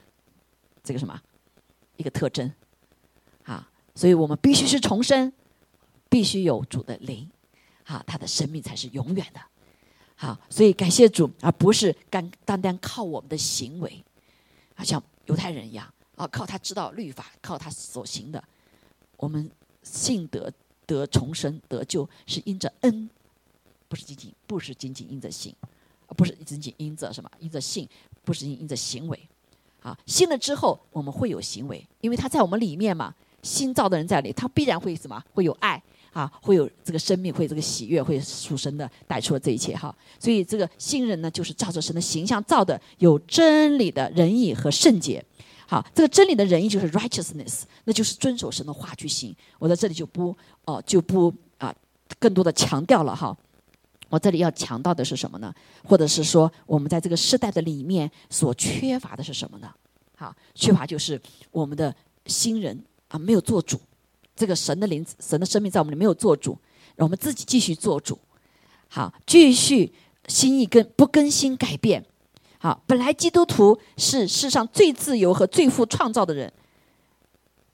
[0.83, 1.21] 这个什么
[1.99, 2.51] 一个特征，
[3.45, 5.33] 啊，所以我们必须是重生，
[6.09, 7.31] 必须有主的灵，
[7.85, 9.41] 啊，他的生命才是永远的。
[10.17, 14.05] 好，所以感谢主，而不是单单单靠我们的行为，
[14.77, 18.43] 啊，像犹太人一样，啊，靠他知道律法，靠他所行的。
[19.17, 19.51] 我们
[19.83, 20.53] 信得
[20.87, 23.09] 得重生得救，是因着恩，
[23.89, 25.55] 不是仅仅不是仅仅因着信，
[26.17, 27.89] 不是仅仅因着什么，因着信，
[28.25, 29.29] 不是因因着行为。
[29.83, 33.15] 啊，信了之后，我们会有行为，因为他在我们里面嘛，
[33.45, 35.81] 新造的人在里，他必然会什么，会有爱。
[36.15, 39.93] 啊，会有这个生命，会这个喜悦，会属神的带出了这一切哈。
[40.21, 45.21] 所以这个新人呢，就是照着神的形象造的，有真理的仁义和圣洁。
[45.67, 49.35] 好，这个真理的仁义就是 righteousness，那就是遵守神的话去行。
[49.59, 50.33] 我在这里就不
[50.67, 51.75] 哦，就不啊，
[52.21, 53.37] 更多的强调了哈。
[54.09, 55.53] 我这里要强调的是什么呢？
[55.83, 59.69] 或者是说，我们在这个时代的里面所缺乏的是什么呢？
[60.17, 61.21] 好，缺乏就是
[61.51, 61.93] 我们的
[62.27, 62.81] 新人
[63.15, 63.81] 啊，没有做主。
[64.35, 66.59] 这个神的灵、神的生命在我们里没有做主，
[66.97, 68.19] 让我们自己继续做主。
[68.89, 69.95] 好，继续
[70.27, 72.05] 心意更不更新改变。
[72.59, 76.53] 好，本来基督徒是世上最自由和最富创造的人，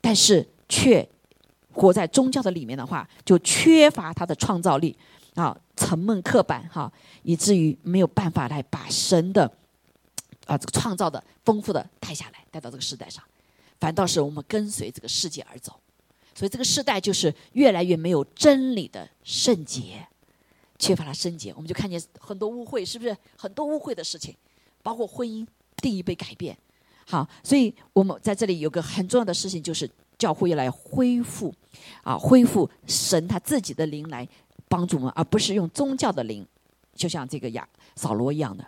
[0.02, 1.08] 但是却
[1.72, 4.94] 活在宗教的里面的话，就缺乏他的创造力
[5.36, 9.50] 啊，沉闷刻板哈，以至于没有办法来把神的
[10.44, 13.24] 啊这个创造的丰富的带下来，带到这个时代上，
[13.80, 15.80] 反倒是我们跟随这个世界而走。
[16.34, 20.06] 所以这个时代就是越来越没有真理的圣洁，
[20.78, 24.34] 缺乏了圣洁，我们就看见很多污秽，是不是很多污秽的事情？
[24.82, 26.56] 包括婚姻定义被改变。
[27.06, 31.52] 好，所以我们在这里有个很重要的事情，就是教会要来恢复，
[32.02, 34.26] 啊，恢复神他自己的灵来
[34.68, 36.46] 帮助我们，而不是用宗教的灵，
[36.94, 38.64] 就像这个亚扫罗一样的，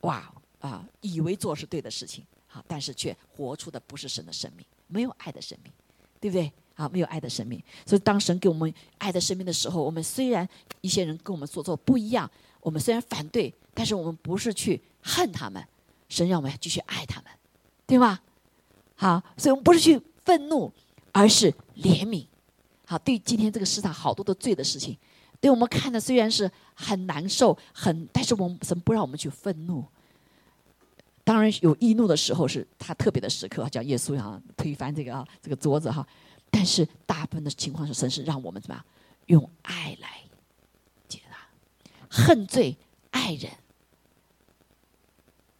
[0.00, 2.24] 哇啊，以为做是对的事情，
[2.66, 5.72] 但是却活出的不是神的生命，没有爱的生命，
[6.20, 6.52] 对不对？
[6.76, 10.46] 啊，没有爱的生命，所以当神给我们爱的生命的时候，我们虽然
[10.82, 12.30] 一些人跟我们所做不一样，
[12.60, 15.66] 我们虽然反对，但是我们不是去恨他们，
[16.10, 17.30] 神让我们继续爱他们，
[17.86, 18.20] 对吗？
[18.94, 20.70] 好，所以我们不是去愤怒，
[21.12, 22.26] 而是怜悯。
[22.84, 24.98] 好，对今天这个世上好多的罪的事情，
[25.40, 29.82] 对我们看的虽然是很难受，很，但是我们神不让我们去愤怒。
[31.26, 36.06] 当然有易怒的时候，是他特别的时刻，叫耶稣啊推翻这个啊这个桌子哈。
[36.52, 38.84] 但是大部分的情况是，神是让我们怎么样
[39.26, 40.22] 用爱来
[41.08, 41.36] 解答，
[42.08, 42.76] 恨罪
[43.10, 43.50] 爱人，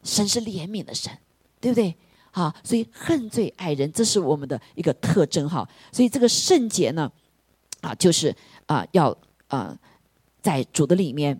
[0.05, 1.19] 神是怜悯的神，
[1.61, 1.97] 对不对？
[2.31, 5.69] 好，所以恨罪爱人，这是我们的一个特征哈。
[5.91, 7.11] 所以这个圣洁呢，
[7.81, 8.33] 啊，就是
[8.67, 9.14] 啊，要
[9.49, 9.77] 啊，
[10.41, 11.37] 在主的里面，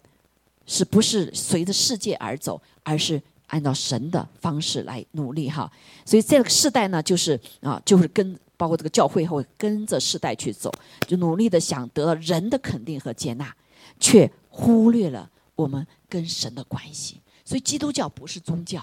[0.67, 5.71] 是不是随着世界而走，而是按照神的方式来努力哈。
[6.05, 8.39] 所以这个世代呢，就是啊，就是跟。
[8.59, 10.73] 包括这个教会会跟着世代去走，
[11.07, 13.55] 就努力的想得到人的肯定和接纳，
[14.01, 17.21] 却忽略了我们跟神的关系。
[17.45, 18.83] 所以基督教不是宗教，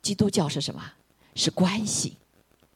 [0.00, 0.82] 基督教是什么？
[1.34, 2.16] 是关系，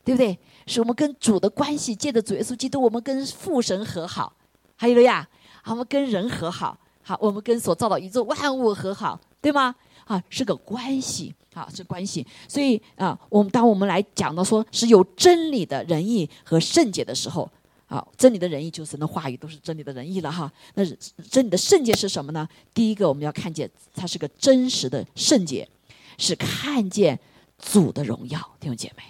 [0.04, 0.38] 对不对？
[0.66, 4.36] 是我们跟主的关系，借着主耶稣基督，我们跟父神和好，
[4.76, 5.26] 还有了呀，
[5.64, 9.74] 我们跟人和好，好，我们跟所造的宇宙万物和好，对吗？
[10.08, 11.32] 啊，是个关系。
[11.54, 17.50] 啊，是关系，所以啊，我们当我们来讲到说是有真理的仁义和圣洁的时候，
[17.88, 20.52] 啊，真理的仁义就是神的话语都是真理的仁义了哈。
[20.74, 20.84] 那
[21.28, 22.48] 真理的圣洁是什么呢？
[22.72, 25.68] 第一个我们要看见它是个真实的圣洁，
[26.16, 27.18] 是看见
[27.58, 29.02] 主的荣耀，弟兄姐妹。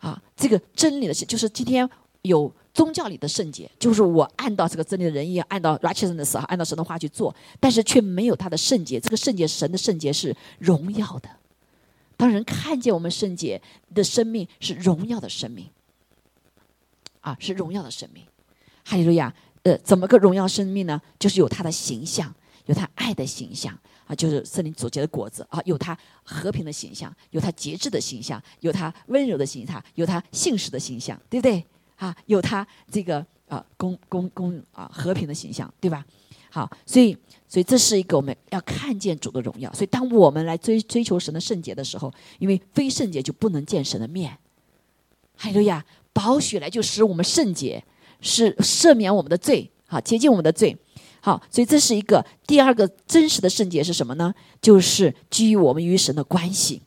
[0.00, 1.88] 啊，这个真理的是就是今天
[2.22, 2.52] 有。
[2.74, 9.00] 宗教里的圣洁，就是我按照这个真理的人一样，按照 righteousness 按照神的话去做，但是却没有他的圣洁。
[9.00, 11.28] 这个圣洁，神的圣洁是荣耀的。
[12.16, 13.60] 当人看见我们圣洁
[13.92, 15.68] 的生命是荣耀的生命，
[17.20, 18.22] 啊，是荣耀的生命。
[18.84, 19.34] 哈利路亚！
[19.64, 21.02] 呃，怎么个荣耀生命呢？
[21.18, 22.32] 就是有他的形象，
[22.66, 31.64] 有他爱的形象啊，就是圣灵所结的果子啊，有他和平的形象，有他节制的形象，有他温柔的形象，有他信实的形象，对不对？
[31.98, 36.04] 啊，有他这个啊公公公啊和平的形象，对吧？
[36.50, 37.14] 好，所以
[37.46, 39.70] 所以这是一个我们要看见主的荣耀。
[39.74, 44.30] 所以当我们来追追求神的圣洁的时候，因为非圣洁就不能见神的面。
[45.36, 47.84] 哈利路亚，宝血来就使我们圣洁，
[48.20, 50.76] 是赦免我们的罪好，洁净我们的罪。
[51.20, 54.34] 好，所以这是一个第二个真实的圣洁是什么呢？
[54.62, 56.80] 就是基于我们与神的关系。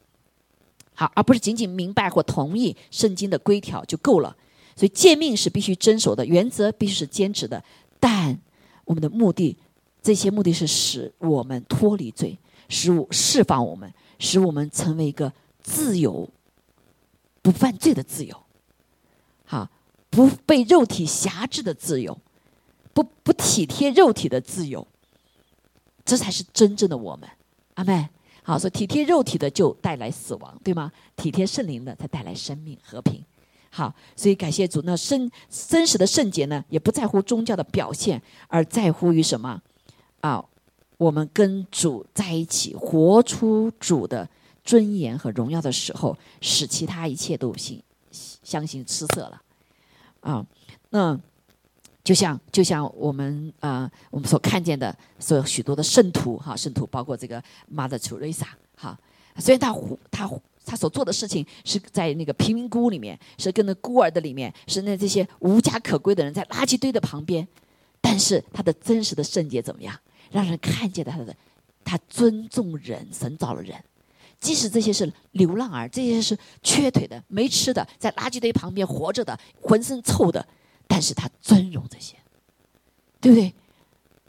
[0.94, 4.36] 好，而不是仅仅明白或同意圣经的规条就够了。
[4.76, 7.64] 所以诫命是必须遵守的，原则必须是坚持的。
[8.00, 8.40] 但
[8.86, 9.56] 我们的目的，
[10.02, 12.38] 这些目的是使我们脱离罪，
[12.70, 16.28] 使我释放我们，使我们成为一个自由、
[17.42, 18.36] 不犯罪的自由。
[19.46, 19.70] 好，
[20.10, 22.18] 不被肉体辖制的自由，
[22.94, 24.88] 不不体贴肉体的自由，
[26.04, 27.30] 这才是真正的我们。
[27.76, 28.10] 阿妹。
[28.44, 30.92] 好，所以体贴肉体的就带来死亡，对吗？
[31.16, 33.24] 体贴圣灵的才带来生命和平。
[33.72, 34.82] 好，所以感谢主。
[34.84, 39.60] 那真真实的圣洁呢，也不在乎宗教的表现，而在乎于什么？
[40.20, 40.46] 啊，
[40.98, 44.30] 我们跟主在一起，活出主的
[44.64, 47.82] 尊严和荣耀的时候，使其他一切都信
[48.44, 49.42] 相信失色了。
[50.20, 50.46] 啊，
[50.92, 51.20] 那。
[52.04, 57.40] 就像就像我们啊，我们所看见的，所有许多的圣徒哈，圣徒包括这个
[57.72, 59.00] Mother Teresa 哈，
[59.38, 59.72] 虽然他
[60.10, 60.28] 他
[60.66, 67.48] 他所做的事情是在那个贫民窟里面，是跟那孤儿的里面，是那这些无家可归的人在垃圾堆的旁边，
[68.00, 69.98] 但是他的真实的圣洁怎么样？
[70.32, 71.36] 让人看见他的，
[71.84, 73.76] 他尊重人，神造了人，
[74.40, 80.48] 即使这些是流浪儿，这些是缺腿的、没吃的，在垃圾堆旁边活着的，浑身臭的。
[80.88, 82.16] 但是他尊荣这些，
[83.20, 83.54] 对不对？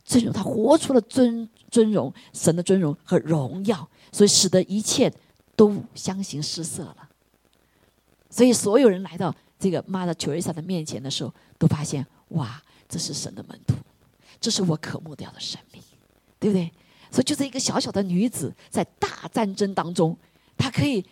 [0.04, 5.12] 尊荣他活出了尊尊荣神的尊荣和荣耀，所以使得一切
[5.62, 7.08] 都相形失色了。
[8.28, 13.74] 所以所有人来到这个妈的乔瑞莎的面前的时候，都发现哇，这是神的门徒，
[14.40, 15.80] 这是我渴慕掉的生命，
[16.40, 16.68] 对不对？
[17.12, 20.18] 所以就是一个小小的女子，在大战争当中，
[20.56, 21.04] 她可以。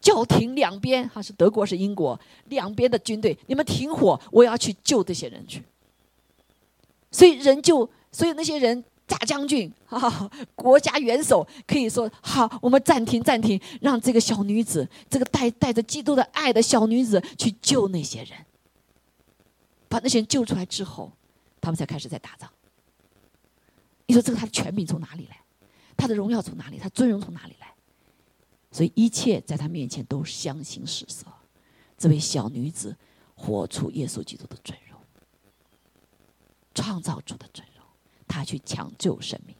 [0.00, 5.60] 叫停两边，哈是德国是英国两边的军队，你们停火，我要去救这些人去。
[7.10, 7.78] 所以人就，
[8.12, 18.32] 所以那些人大将军，哈， 国家元首可以说好，我们暂停暂停，让这个小女子，这个带带着基督的爱的小女子去救那些人，
[19.88, 21.10] 把那些人救出来之后，
[21.60, 22.48] 他们才开始在打仗。
[24.06, 25.40] 你说这个他的权柄从哪里来？
[25.96, 26.78] 他的荣耀从哪里？
[26.78, 27.72] 他尊荣从哪里来？
[28.70, 31.26] 所以一切在他面前都相形失色。
[31.96, 32.94] 这位小女子
[33.34, 35.00] 活出耶稣基督的尊荣，
[36.74, 37.66] 创造主的尊
[38.28, 39.56] 他，去抢救生命。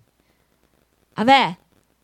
[1.15, 1.57] 阿妹，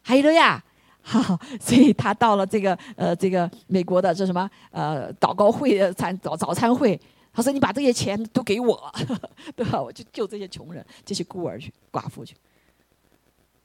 [0.02, 0.64] 还有了呀，
[1.00, 7.00] 好，所以他到了这个呃这个美国的这什么呃祷告会餐早早餐会，
[7.32, 8.92] 他说你把这些钱都给我，
[9.54, 9.80] 对吧？
[9.80, 12.34] 我去救这些穷人、这些孤儿去、寡妇去。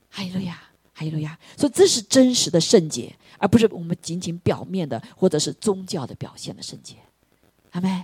[0.10, 0.62] 哈利路亚。
[0.92, 1.40] 哈利路亚！
[1.56, 6.98] 所以这是真实的圣洁，而不是我们仅仅表面的或者是宗教的表现的圣洁。
[7.72, 8.04] 阿妹，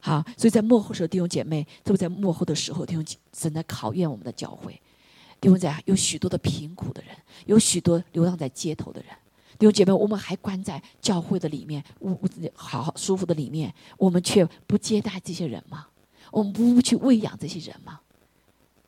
[0.00, 4.72] 好，所以在幕后时候，弟兄姐妹，特别在幕后的时候，弟兄正在考验我们的教会。
[5.40, 7.14] 弟兄姐妹，有许多的贫苦的人，
[7.46, 9.10] 有许多流浪在街头的人。
[9.58, 15.86] 弟兄姐妹，我们还关在教会的里面，屋屋好好舒服的里面，我们却不接待这些人吗？
[16.30, 18.00] 我们不去喂养这些人吗？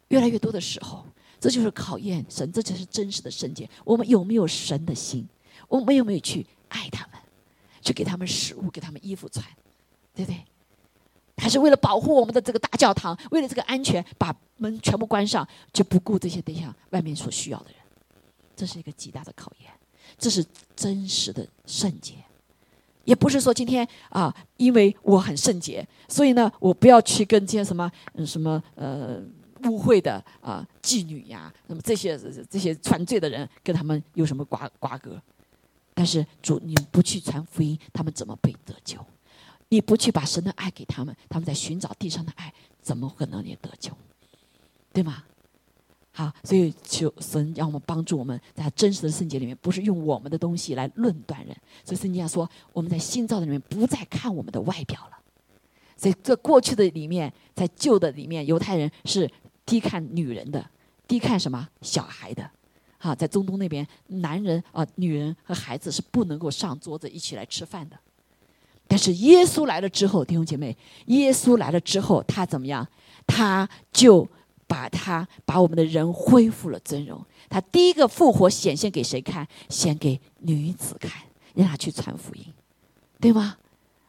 [0.08, 1.04] 越来越多的时候。
[1.40, 3.68] 这就是考验神，这才是真实的圣洁。
[3.84, 5.26] 我们有没有神的心？
[5.66, 7.20] 我们有没有去爱他们，
[7.80, 9.44] 去给他们食物，给他们衣服穿，
[10.14, 10.40] 对不对？
[11.42, 17.78] 还是为了保护我们的这个大教堂，为了这个安全，把门全部关上，就不顾这些对象外面所需要的人？
[18.54, 19.70] 这是一个极大的考验。
[20.16, 20.44] 这是
[20.76, 22.14] 真实的圣洁，
[23.04, 29.20] 也不是说今天啊，因为我很圣洁，所以呢，我不要去跟这些什么嗯什么呃。
[29.64, 32.18] 污秽的啊，妓女呀，那么这些
[32.50, 35.16] 这些传罪的人，跟他们有什么瓜瓜葛？
[35.94, 38.98] 但是主，你不去传福音，他们怎么被得救？
[39.72, 42.52] 你不去把神的爱给他们，他们在寻找地上的爱，
[42.82, 43.90] 怎么可能也得救？
[44.92, 45.24] 对吗？
[46.12, 51.56] 好，所以求神让我们帮助我们在真实的圣洁里面，不是用我们的东西来论断人。
[51.86, 55.18] 所以圣经上说，我们在新造的里面不再看我们的外表了。
[55.96, 59.30] 在这过去的里面，在旧的里面，犹太人是。
[59.64, 60.68] 低看女人的，
[61.06, 62.50] 低看什么小孩的，
[62.98, 67.96] 哈，在中东那边，男人啊、女人和孩子是不能够上桌子一起来吃饭的。
[68.92, 70.76] 但是耶稣来了之后，弟兄姐妹，
[71.06, 72.86] 耶稣来了之后，他怎么样？
[73.26, 74.28] 他就
[74.66, 77.18] 把他把我们的人恢复了尊荣。
[77.48, 79.48] 他第一个复活显现给谁看？
[79.70, 81.10] 显给女子看，
[81.54, 82.44] 让他去传福音，
[83.18, 83.56] 对吗？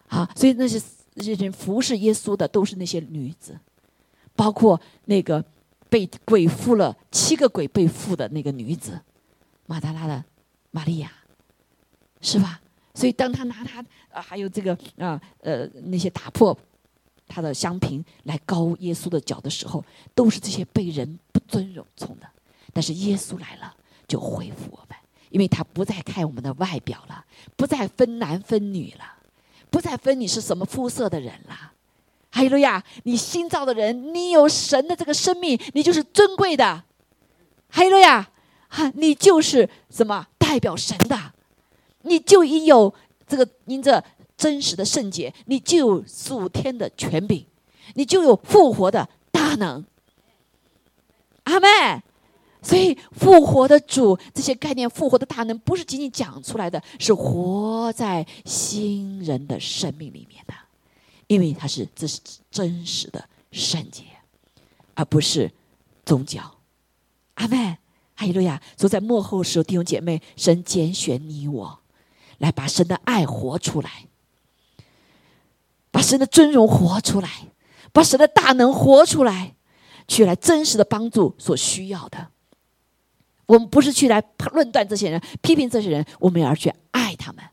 [0.05, 0.81] 好，所以那些
[1.13, 3.57] 那些人服侍耶稣的都是那些女子。
[4.35, 5.41] 包括那个
[5.87, 8.99] 被鬼附了七个鬼被附的那个女子，
[9.65, 10.25] 马达拉的
[10.71, 11.09] 玛利亚，
[12.19, 12.59] 是吧？
[12.93, 16.57] 所以当他拿他啊，还有这个啊呃那些打破
[17.27, 19.83] 他的香瓶来膏耶稣的脚的时候，
[20.13, 22.27] 都是这些被人不尊荣从的。
[22.71, 23.75] 但是耶稣来了，
[24.07, 24.97] 就恢复我们，
[25.29, 27.25] 因为他不再看我们的外表了，
[27.55, 29.05] 不再分男分女了，
[29.69, 31.71] 不再分你是什么肤色的人了。
[32.31, 32.83] 哈利路亚！
[33.03, 36.83] 你新造的人，你有神的这个生命，你就是尊贵的。
[37.69, 38.27] 哈利路亚！
[38.69, 41.33] 哈，你就是什么代表神的，
[42.03, 42.93] 你就应有
[43.27, 44.03] 这个因着
[44.37, 47.43] 真实的圣洁，你就有属天的权柄，
[47.95, 49.83] 你就有复活的大能。
[51.43, 51.67] 阿妹，
[52.61, 60.53] 所以复活的主这些概念，复活的大能，不是仅仅讲出来的，是活在新人的生命里面的。
[61.27, 62.19] 因为它是这是
[62.51, 64.03] 真实的圣洁，
[64.93, 65.51] 而不是
[66.05, 66.41] 宗教。
[67.35, 67.77] 阿门，
[68.15, 68.61] 哈利路亚！
[68.77, 71.79] 所以在幕后时候，弟兄姐妹，神拣选你我，
[72.37, 74.07] 来把神的爱活出来，
[75.91, 77.29] 把神的尊荣活出来，
[77.91, 79.55] 把神的大能活出来，
[80.07, 82.27] 去来真实的帮助所需要的。
[83.45, 87.43] 我们不是去来论断这些人、批评这些人，我们要去爱他们。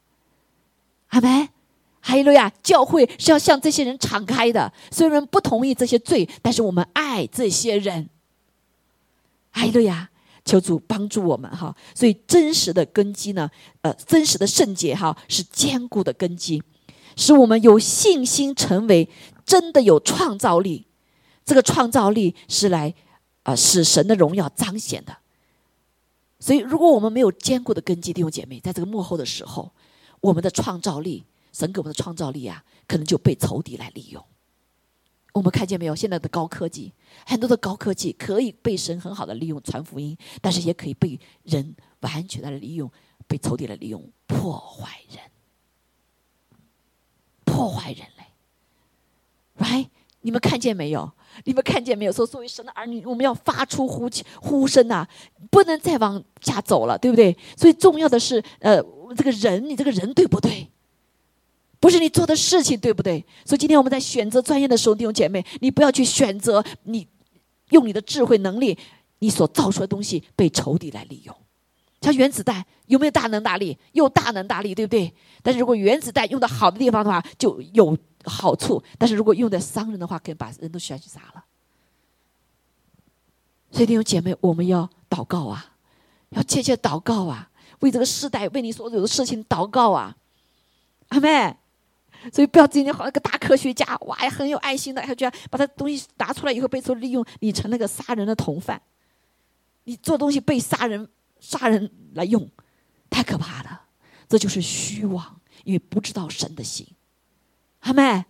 [1.09, 1.49] 阿门。
[2.03, 2.51] 哈利路亚！
[2.63, 4.73] 教会是要向这些人敞开的。
[4.91, 8.09] 虽然不同意这些罪，但是我们爱这些人。
[9.51, 10.09] 哈利路亚！
[10.45, 11.75] 求主帮助我们哈。
[11.95, 13.51] 所以真实的根基呢，
[13.83, 16.63] 呃，真实的圣洁哈，是坚固的根基，
[17.17, 19.09] 使我们有信心成为
[19.45, 20.87] 真的有创造力。
[21.45, 22.95] 这个创造力是来
[23.43, 25.17] 啊，使神的荣耀彰显的。
[26.39, 29.73] 所以，如果我们没有坚固的根基，弟兄姐妹，在这个幕后的时候，
[30.21, 31.25] 我们的创造力。
[31.53, 34.25] 神给我们的创造力啊，可能就被仇敌来利用。
[35.33, 35.95] 我们看见没有？
[35.95, 36.93] 现在的高科技，
[37.27, 42.91] 很多的高科技可以被神很好的利用传福音，但是也可以被人完全的利用，
[43.27, 45.19] 被仇敌来利用破坏人，
[47.45, 48.25] 破坏人类。
[49.65, 49.89] Right？
[50.23, 51.13] 你们看见没有？
[51.45, 52.13] 你们看见没有？
[52.13, 54.11] 说作为神的儿女，我们要发出呼
[54.41, 55.07] 呼声呐，
[55.51, 57.37] 不能再往下走了，对不对？
[57.57, 58.83] 所以重要的是，呃，
[59.17, 60.69] 这个人，你这个人对不对？
[61.81, 63.25] 不是你做的事情对不对？
[63.45, 67.09] 所以今天我们在选择专业的时候，弟兄姐妹，你不要去选择你
[67.71, 68.77] 用你的智慧能力，
[69.21, 71.35] 你所造出的东西被仇敌来利用。
[72.03, 73.79] 像原子弹有没有大能大力？
[73.93, 75.13] 有大能大力，对不对？
[75.43, 81.45] 但是如果原子弹用到好的地方的话，就有好处；但是如果用在伤人的话，可以把人都选去杀了。
[83.71, 85.73] 所以弟兄姐妹，我们要祷告啊，
[86.31, 87.51] 要切切祷告啊，
[87.81, 90.15] 为这个时代，为你所有的事情祷告啊，
[91.09, 91.57] 阿妹。
[92.33, 98.81] 所以不要今天好像个大科学家，哇，很有爱心的，还居然把他东西拿出来以后被说利用，你成那个杀人的同犯，
[99.85, 101.09] 你做东西被杀人
[101.41, 102.49] 杀人来用，
[103.09, 103.83] 太可怕了。
[104.29, 106.87] 这就是虚妄，因为不知道神的心。
[107.81, 108.25] 阿妹，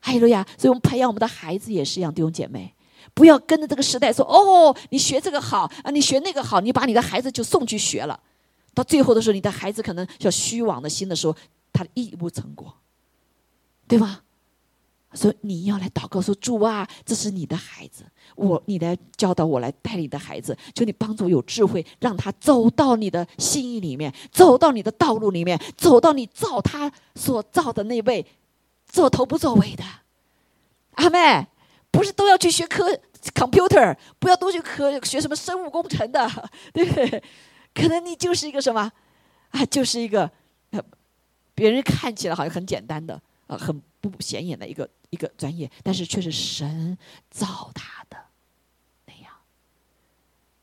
[0.00, 0.46] 哈利路亚！
[0.58, 2.74] 所以我们培养我们的孩子也是一样，弟兄姐妹，
[3.14, 8.20] 不要跟着这个时代说哦，你学这个好啊，你学那个好，你把你的孩子就送去学了，
[8.74, 11.34] 到最后的时候，你的孩子可能叫虚妄的心的时候，
[11.72, 12.74] 他一无成果。
[13.88, 14.22] 对吧？
[15.14, 18.04] 说你要来祷告，说主啊，这是你的孩子，
[18.36, 28.26] 我你来教导我来带你的孩子，求你帮助有智慧，让他走到你的心意里面，走到你的道路里面，走到你造他所造的那位
[28.86, 29.82] 做头不作尾的
[30.96, 31.46] 阿妹，
[31.90, 32.86] 不是都要去学科
[33.34, 36.30] computer，不要都去科学什么生物工程的，
[36.74, 37.22] 对不对？
[37.74, 38.92] 可能你就是一个什么
[39.52, 40.30] 啊，就是一个
[41.54, 43.18] 别人看起来好像很简单的。
[43.48, 46.96] 啊，很不显眼的一个一个专业，但是却是神
[47.28, 48.16] 造他的
[49.06, 49.32] 那样。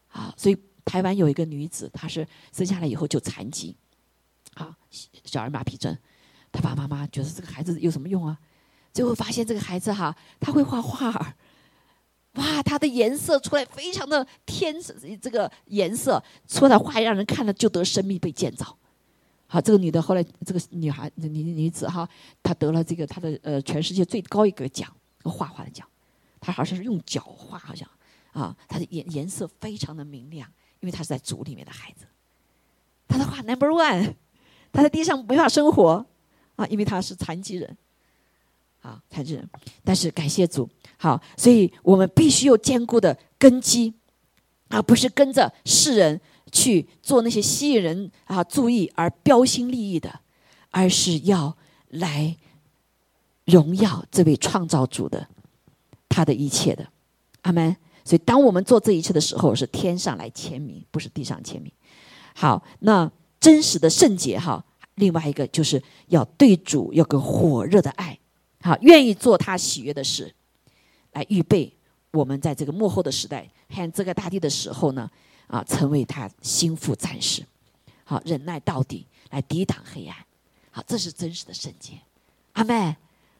[0.07, 3.75] 啊，所以台湾有一个女子，她是生下来以后就残疾，
[4.53, 4.77] 啊，
[5.25, 5.97] 小儿麻痹症。
[6.53, 8.39] 她爸爸妈妈觉得这个孩子有什么用啊？
[8.93, 11.35] 最后发现这个孩子哈，他会画画儿，
[12.35, 14.73] 哇，他的颜色出来非常的天，
[15.21, 18.77] 这个颜色出来画让人看了就得生命被建造。
[19.47, 22.07] 好，这个女的后来，这个女孩女女子哈，
[22.41, 24.91] 她得了这个她的呃全世界最高一个奖，
[25.23, 25.87] 画画的奖。
[26.41, 27.87] 她好像是用脚画，好像
[28.31, 32.05] 啊，她的颜颜色非常的明亮，因为她是在组里面的孩子。
[33.07, 34.15] 她的画 number one，
[34.71, 36.05] 她在地上没法生活
[36.55, 37.77] 啊，因为她是残疾人，
[38.81, 39.47] 啊，残疾人。
[39.83, 40.67] 但是感谢主，
[40.97, 43.93] 好，所以我们必须有坚固的根基，
[44.69, 46.19] 而不是跟着世人。
[46.55, 50.21] 去做那些吸引人啊注意而标新立异的，
[50.71, 51.53] 而是要
[51.89, 52.37] 来
[53.43, 55.27] 荣耀这位创造主的
[56.07, 56.87] 他的一切的，
[57.41, 57.75] 阿门。
[58.05, 61.69] 所以当我们做这一切的时候，是天上来签名，不是地上签名。
[62.33, 64.63] 好，那真实的圣洁哈，
[64.95, 68.17] 另外一个就是要对主有个火热的爱，
[68.61, 70.33] 好，愿意做他喜悦的事，
[71.11, 71.73] 来预备
[72.11, 75.09] 我们在这个幕后的时代和这个大地的时候呢，
[75.47, 77.45] 啊，成为他心腹战士，
[78.03, 80.17] 好，忍耐到底，来抵挡黑暗，
[80.71, 81.99] 好，这是真实的圣洁，
[82.53, 82.95] 阿门。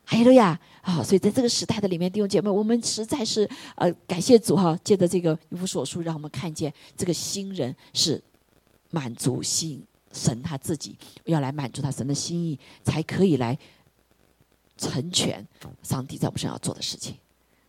[0.08, 0.60] 哈利路亚！
[0.82, 8.24] 啊，所以在这个时代的里面，弟兄姐妹，我们实在是呃感谢主哈，借着这个一无所书，让我们看见这个新人是
[8.91, 9.84] 满足心
[10.14, 13.58] 神他自己要来满足他神的心意，才可以来
[14.78, 15.43] 成全
[15.82, 17.16] 上帝在我们身上要做的事情。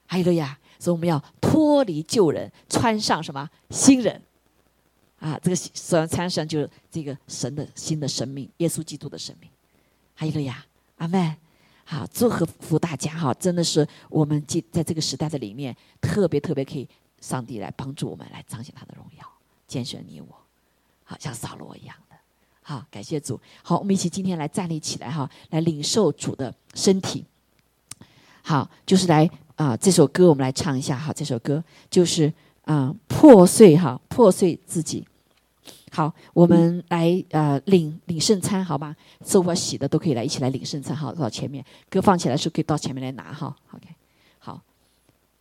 [0.07, 0.59] 哈利路亚！
[0.78, 4.20] 所以我们要脱离旧人，穿上什么新人？
[5.18, 9.50] 啊，这个所穿上就是这个神的新的生命，耶稣基督的生命。
[10.14, 10.64] 哈利路亚！
[10.96, 11.36] 阿门。
[11.88, 12.28] 好，祝
[12.59, 13.32] 福大家哈！
[13.34, 16.88] 真的是我们在在这个时代的里面，特别特别可以
[17.20, 19.24] 上帝来帮助我们，来彰显他的荣耀，
[19.68, 20.26] 拣选你我，
[21.04, 22.16] 好像扫罗一样的。
[22.61, 23.40] 好，感谢主。
[23.62, 27.24] 好，我们一起今天来站立起来哈，来领受主的身体。
[28.49, 31.12] 好，就是来啊，这首歌我们来唱一下哈。
[31.12, 32.32] 这首歌就是
[32.62, 35.05] 啊，破碎哈，破碎自己。
[35.90, 38.94] 好，我们来呃领领圣餐，好吧？
[39.24, 43.53] 受过洗的都可以来一起来领圣餐，好，到前面，歌放起来的时候可以到前面来拿哈。
[43.72, 43.88] OK，
[44.38, 44.62] 好，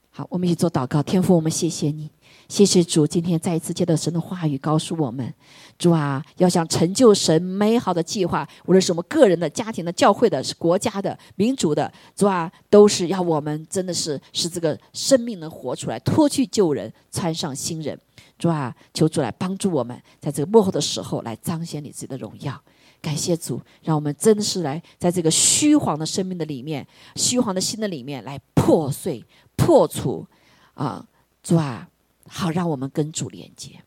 [0.09, 2.09] 好，我们一起做祷告，天父，我们谢谢你，
[2.47, 5.31] 谢谢主，今天再一次接到神的话语，告诉我们，
[5.77, 17.99] 主啊，要想成就神美好的计划，无论是我们个人的、家庭的、教会的、是国家的、民族的，主啊，都是要我们真的是使这个生命能活出来，脱去旧人，穿上新人。
[18.39, 22.61] 主啊，求主来帮助我们，在这个幕后的时候来彰显你自己的荣耀。
[23.01, 26.85] 感谢主，让我们真的是来在这个虚晃的生命的里面、
[27.17, 29.23] 虚晃的心的里面来破碎、
[29.55, 30.25] 破除
[30.73, 31.05] 啊！
[31.43, 31.87] 主啊，
[32.27, 33.79] 好让我们跟主连接，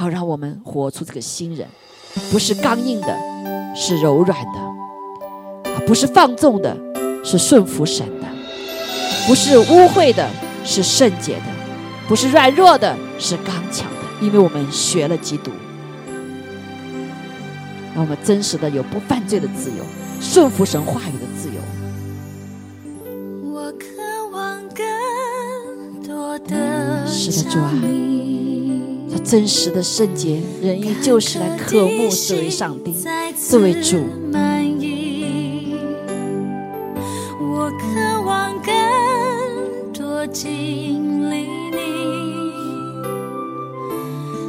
[0.00, 1.68] 好让我们活出这个新人，
[2.32, 3.14] 不是刚硬的，
[3.76, 4.58] 是柔软的；
[5.86, 6.74] 不是放纵的，
[7.22, 8.26] 是顺服神的；
[9.28, 10.26] 不是污秽的，
[10.64, 11.42] 是圣洁的。
[12.08, 15.50] 不是软弱的，是刚强的，因为我们学了基督，
[17.94, 19.84] 让我们真实的有不犯罪的自由，
[20.18, 21.60] 顺服神话语的自由。
[23.52, 23.84] 我渴
[24.32, 27.76] 望更多的是的，主啊，他
[29.30, 32.96] 真实的圣洁仁义，就是来渴慕这位上帝，
[33.48, 33.96] 这位主。
[37.40, 38.74] 我渴望更
[39.92, 41.78] 多经历你，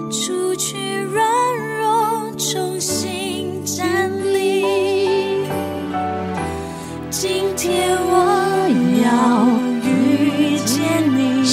[0.09, 1.50] 除去软。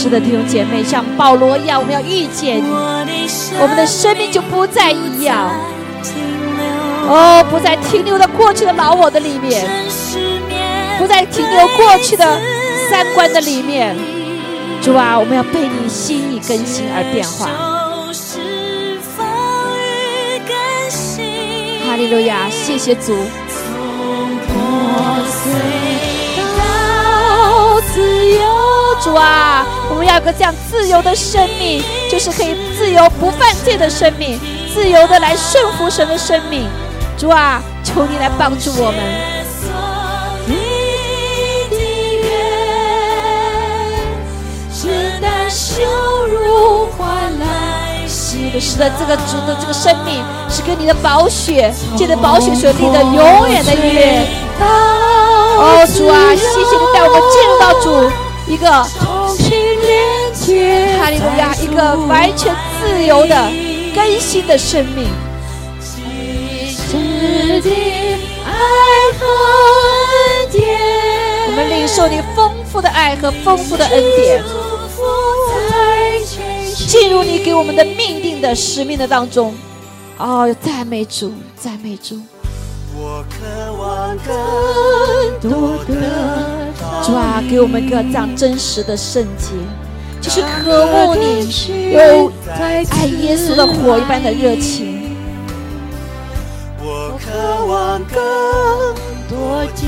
[0.09, 2.71] 的，弟兄姐妹，像保罗一样，我们要遇见你，
[3.61, 5.51] 我们的生命就不再一样。
[7.07, 9.69] 哦，不再停留在过去的老我的里面，
[10.99, 12.41] 不再停留过去的
[12.91, 13.97] 三观的里面。
[14.83, 17.49] 主啊，我们要被你心意更新而变化。
[21.87, 23.17] 哈利路亚，谢谢主。
[27.95, 28.48] 自由，
[29.09, 34.39] 主啊，我们要有个这样自由的生命，就是可以自由不犯罪的生命，
[34.75, 36.69] 自由的来顺服神的生命。
[37.17, 39.01] 主啊，求你来帮助我们。
[44.77, 44.89] 是
[48.53, 54.23] 的，是的，这个主的这个生命是跟你的宝血，借着宝血所立的永远的约。
[54.61, 58.13] 哦，主啊，谢谢你带我们进入到主
[58.49, 59.29] 一个哈
[61.11, 63.51] 利路亚，一个完全自由的
[63.95, 65.07] 更新的生命。
[71.47, 74.43] 我们领受你丰富的爱和丰富的恩典，
[76.89, 79.55] 进入你给我们的命定的使命的当中。
[80.17, 82.23] 哦，赞美主，赞美主。
[83.01, 84.35] 我渴望更
[85.41, 85.95] 多的
[87.05, 89.53] 主啊，给我们一个这样真实的圣洁，
[90.21, 91.49] 就是渴慕你
[91.93, 92.83] 有爱
[93.23, 95.17] 耶稣的火一般的热情。
[96.81, 98.19] 我渴望更
[99.29, 99.87] 多经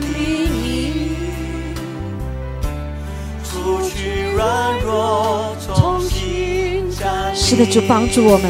[0.00, 1.16] 历你，
[3.42, 6.86] 除去软弱，重新
[7.34, 8.48] 是的，主帮助我们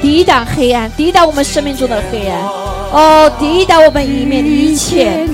[0.00, 2.59] 抵挡黑暗，抵挡我们生命中的黑暗。
[2.92, 5.26] 哦，抵挡我们里面的一切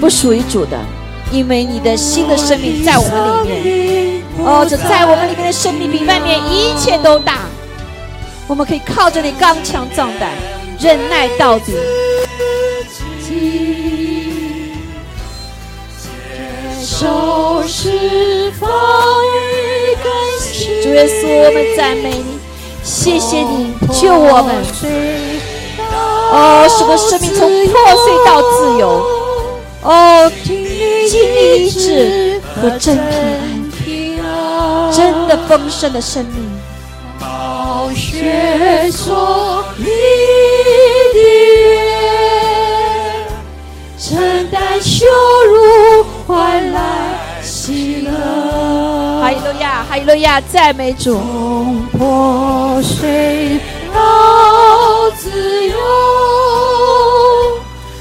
[0.00, 0.78] 不属于主的，
[1.30, 4.22] 因为你的新的生命在我们里面。
[4.44, 7.40] 哦，这在我们里面的生命比外面一切都大。
[8.48, 10.30] 我们可以靠着你刚强壮胆，
[10.80, 11.74] 忍耐到底。
[16.82, 20.82] 受释放与感谢。
[20.82, 22.38] 主耶稣，我们赞美你，
[22.82, 25.31] 谢谢你救我们。
[26.34, 29.04] 哦，使得生命从破碎到自由。
[29.82, 32.96] 哦，经历医治和真
[33.70, 36.50] 平安，真的丰盛的生命。
[37.20, 39.84] 暴雪所立
[41.12, 41.78] 的约，
[43.98, 44.16] 承
[44.50, 45.04] 担羞
[45.46, 46.80] 辱，换来
[47.42, 48.10] 喜乐。
[49.20, 51.14] 哈利路亚，哈利路亚，赞美主。
[51.14, 53.71] 从破碎到
[55.16, 55.76] 自由，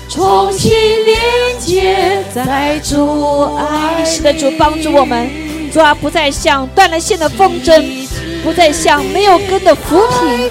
[0.09, 0.71] 重新
[1.05, 5.29] 连接在主爱是的，主帮助我们，
[5.71, 8.07] 主啊，不再像断了线的风筝，
[8.43, 10.49] 不再像没有根的浮萍。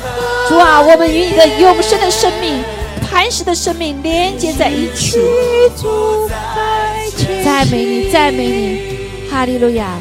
[0.49, 2.63] 主啊，我们与你的永生的生命、
[3.09, 5.19] 磐石的生命连接在一起。
[7.45, 9.99] 赞美你，赞美你，哈利路亚。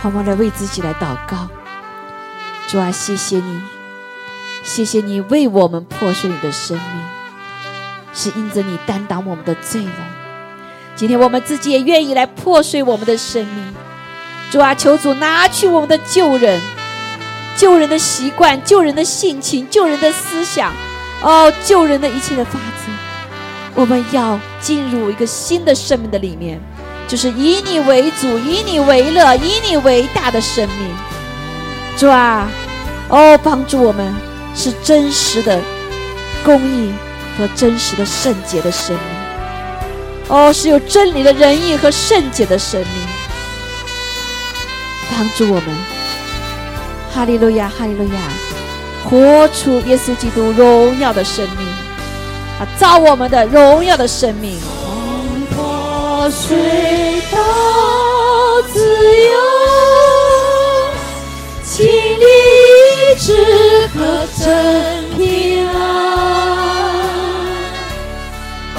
[0.00, 1.48] 好，我们来为自己来祷告。
[2.70, 3.60] 主啊，谢谢你，
[4.62, 7.02] 谢谢你为我们破碎你的生命，
[8.14, 9.92] 是因着你担当我们的罪人。
[10.94, 13.74] 今天我们自己也愿意来破碎我们的生命。
[14.52, 16.60] 主啊，求主拿去我们的旧人、
[17.56, 20.72] 旧人的习惯、旧人的性情、旧人的思想，
[21.22, 22.92] 哦，旧人的一切的法则。
[23.74, 26.60] 我们要进入一个新的生命的里面。
[27.08, 30.94] 就是以你为主，以你为乐，以你为大的生命，
[31.96, 32.48] 主啊，
[33.08, 34.14] 哦，帮助我们
[34.54, 35.60] 是真实的
[36.44, 36.92] 公义
[37.36, 39.04] 和真实的圣洁的生命，
[40.28, 42.88] 哦，是有真理的仁义和圣洁的生命，
[45.10, 45.66] 帮助我们，
[47.14, 48.20] 哈利路亚，哈利路亚，
[49.04, 51.66] 活出耶稣基督荣耀的生命，
[52.58, 54.58] 啊，造我们的荣耀的生命。
[56.30, 57.38] 水到
[58.72, 59.32] 自由，
[61.80, 63.98] 经历医治和
[64.38, 64.44] 真
[65.16, 65.74] 平安，
[68.74, 68.78] 暴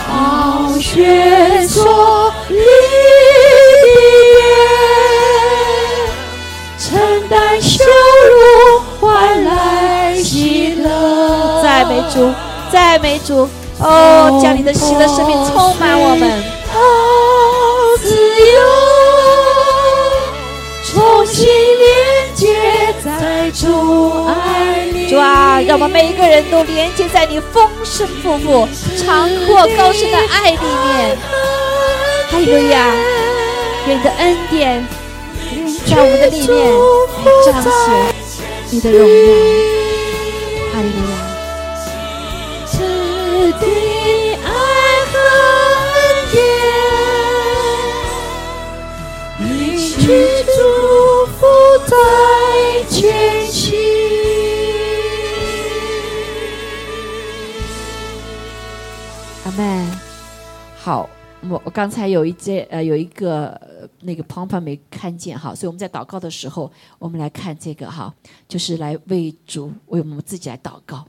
[0.77, 3.87] 雪所立的
[4.37, 4.39] 约，
[6.77, 6.87] 承
[7.27, 7.83] 担羞
[8.29, 8.39] 辱
[8.99, 11.63] 换来喜乐。
[11.63, 12.31] 赞美主，
[12.71, 13.49] 赞美主，
[13.79, 16.43] 哦，将你的喜乐生命充满我们。
[18.03, 18.07] 自
[18.51, 18.61] 由，
[20.93, 21.47] 重新
[22.41, 22.47] 接
[23.05, 25.11] 在主爱里。
[25.11, 31.15] 主啊，让我们每一个人都连接在你丰盛、富富、长阔、高深的爱里面。
[32.31, 32.91] 哈利路亚，
[33.85, 34.83] 愿你的恩典
[35.85, 36.51] 在我们的里面
[37.45, 37.71] 彰显
[38.71, 39.05] 你的荣耀。
[40.73, 41.13] 哈利路亚。
[50.53, 51.39] 祝福
[51.87, 51.95] 在
[60.83, 61.07] 好，
[61.47, 68.11] 我我刚才有一节呃有一个那个旁旁没看见哈，所以我们在祷告的时候，我们来看这个哈，
[68.47, 71.05] 就是来为主为我们自己来祷告，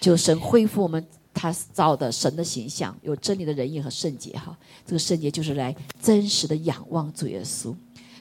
[0.00, 4.58] 就神恢复我们他造的神的形象，有真理的仁义和圣洁哈。
[4.84, 5.72] 这个圣洁就是来
[6.02, 7.72] 真实的仰望主耶稣。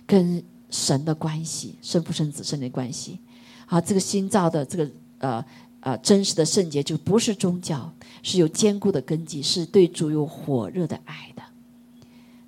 [0.06, 3.20] 跟神的关系，生父生子圣的关系，
[3.66, 5.46] 好，这个新造的这个呃
[5.80, 7.92] 呃真实的圣洁，就不是宗教，
[8.24, 11.44] 是有坚固的根基，是对主有火热的爱的。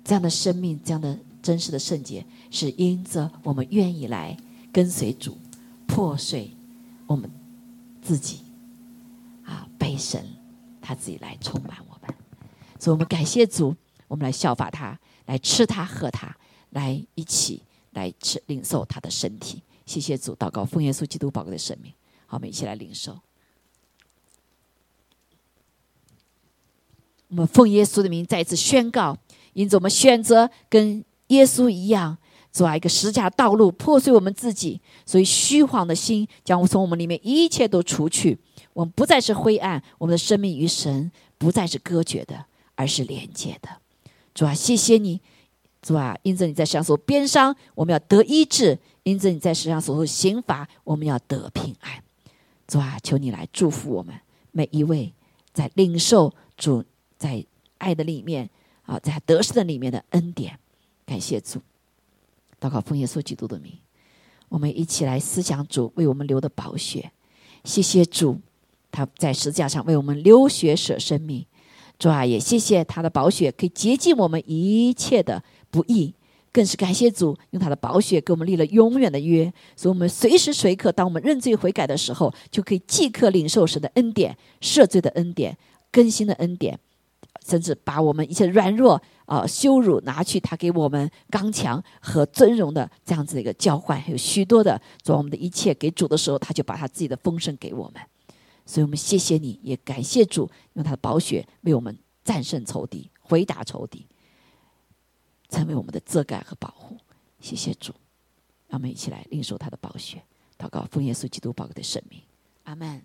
[0.02, 4.36] 这样的生命，这样的真实的圣洁，是因着我们愿意来
[4.72, 5.38] 跟随主，
[5.86, 6.50] 破碎
[7.06, 7.30] 我们
[8.02, 8.40] 自己，
[9.44, 10.26] 啊，被神
[10.82, 12.12] 他自己来充满我们。
[12.80, 13.76] 所以我们感谢主，
[14.08, 16.36] 我们来效法他，来吃他喝他。
[16.70, 17.62] 来一起
[17.92, 21.90] 来吃领受他的身体，谢谢主，祷告奉耶稣基督宝贵的生命。
[22.26, 23.18] 好，我们一起来领受。
[27.28, 29.16] 我们奉耶稣的名再次宣告，
[29.52, 32.16] 因此我们选择跟耶稣一样，
[32.50, 38.38] 走一个十架道路，破碎我们自己，所以虚晃的心将从我们里面一切都除去。
[38.72, 42.44] 我们不再是灰暗，我们的生命与神不再是隔绝的，
[42.74, 43.68] 而是连接的。
[44.34, 45.20] 主啊，谢谢你。
[45.82, 52.02] 主啊，因着你在世上所鞭伤，我们要得医治；因着你在世上所受刑罚，我们要得平安。
[52.66, 54.14] 主啊，求你来祝福我们
[54.52, 55.12] 每一位，
[55.52, 56.84] 在领受主
[57.26, 57.44] 在
[57.78, 58.48] 爱的里面
[58.84, 60.56] 啊，在得胜的里面的恩典。
[61.04, 61.60] 感谢主，
[62.60, 63.72] 祷告奉耶稣基督的名，
[64.48, 67.10] 我们一起来思想主为我们流的宝血。
[67.64, 68.38] 谢谢主，
[68.92, 71.44] 他在十字架上为我们流血舍生命。
[71.98, 76.14] 主啊，也谢谢他的宝血可以洁净我们一切的不义，
[76.52, 85.56] 更是感谢主用他的宝血给我们立了永远的约，所以我们随时随刻，当我们认罪悔改的时候，就可以即刻领受神的恩典、赦罪的恩典、
[85.90, 86.78] 更新的恩典，
[87.46, 98.02] 甚至把我们一切软弱啊、羞辱拿去，他给我们刚强和尊荣的这样子的一个交换，还有许多的主我们的一切给主的时候，他就把他自己的丰盛给我们。
[98.64, 104.06] 所以我们谢谢你，也感谢主用他的宝血为我们战胜仇敌，回答仇敌，
[105.48, 106.96] 成为我们的遮盖和保护。
[107.40, 107.92] 谢谢主，
[108.68, 110.20] 让我们一起来领受他的宝血，
[110.58, 112.20] 祷告奉耶稣基督宝贵的圣名。
[112.64, 113.04] 阿门。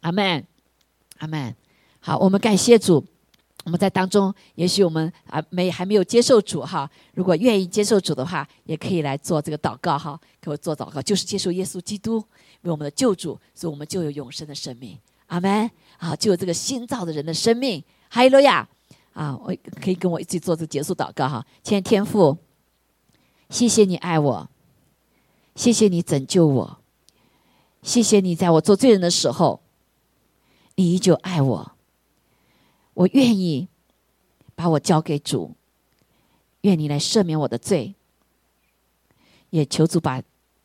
[0.00, 0.46] 阿门。
[1.18, 1.56] 阿门。
[2.06, 3.02] 好，我们感谢主。
[3.64, 12.22] 我们在当中，也许我们啊没还没有接受主哈，如果愿意接受主的话，也可以来做这个祷告哈，给我做祷告，就是接受耶稣基督
[12.60, 14.98] 为我们的救主，所以我们就有永生的生命。
[15.28, 15.70] 阿门。
[15.96, 17.82] 啊，就有这个新造的人的生命。
[18.10, 18.68] 哈利路亚。
[19.14, 21.46] 啊，我可以跟我一起做这个结束祷告哈。
[21.62, 22.36] 亲爱的天父，
[23.48, 24.46] 谢谢你爱我，
[25.54, 26.78] 谢谢你拯救我，
[27.80, 29.62] 谢谢你在我做罪人的时候，
[30.74, 31.73] 你依旧爱我。
[32.94, 33.68] 我愿意
[34.54, 35.54] 把我交给主，
[36.62, 37.94] 愿你来赦免我的罪，
[39.50, 40.22] 也求主把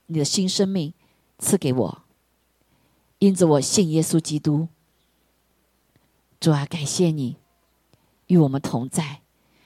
[0.07, 0.93] 你的新生命
[1.37, 2.01] 赐给我。
[3.17, 4.69] 因着我信耶稣基督，
[6.39, 7.35] 主啊，感谢你
[8.27, 9.21] 与我们同在，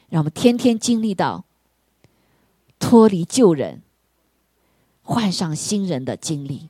[0.09, 1.45] 让我们天天经历到
[2.79, 3.83] 脱离旧人、
[5.03, 6.69] 换上新人的经历。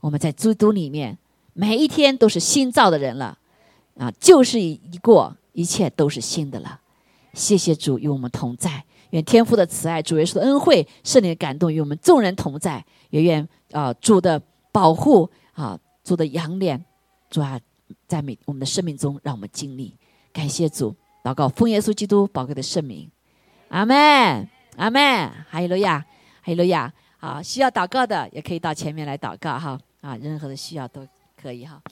[0.00, 1.18] 我们在基督里面，
[1.52, 3.38] 每一天都是新造的人了。
[3.98, 6.80] 啊，就是一过，一切都是新的了。
[7.34, 12.84] 谢谢主与我们同在，愿天父的慈爱、主耶稣的恩惠、圣灵的感动与我们众人同在。
[13.10, 16.84] 也愿啊主的保护啊主的养脸，
[17.28, 17.58] 主啊
[18.06, 19.96] 在每我们的生命中让我们经历。
[20.32, 20.94] 感谢主，
[21.24, 23.10] 祷告奉耶稣基督宝贵的圣名，
[23.68, 25.00] 阿门，阿门。
[25.50, 25.98] 哈利路亚，
[26.42, 26.92] 哈利路亚。
[27.18, 29.78] 好，需要祷告的也可以到前面来祷告哈。
[30.00, 31.04] 啊，任何的需要都
[31.40, 31.82] 可以哈。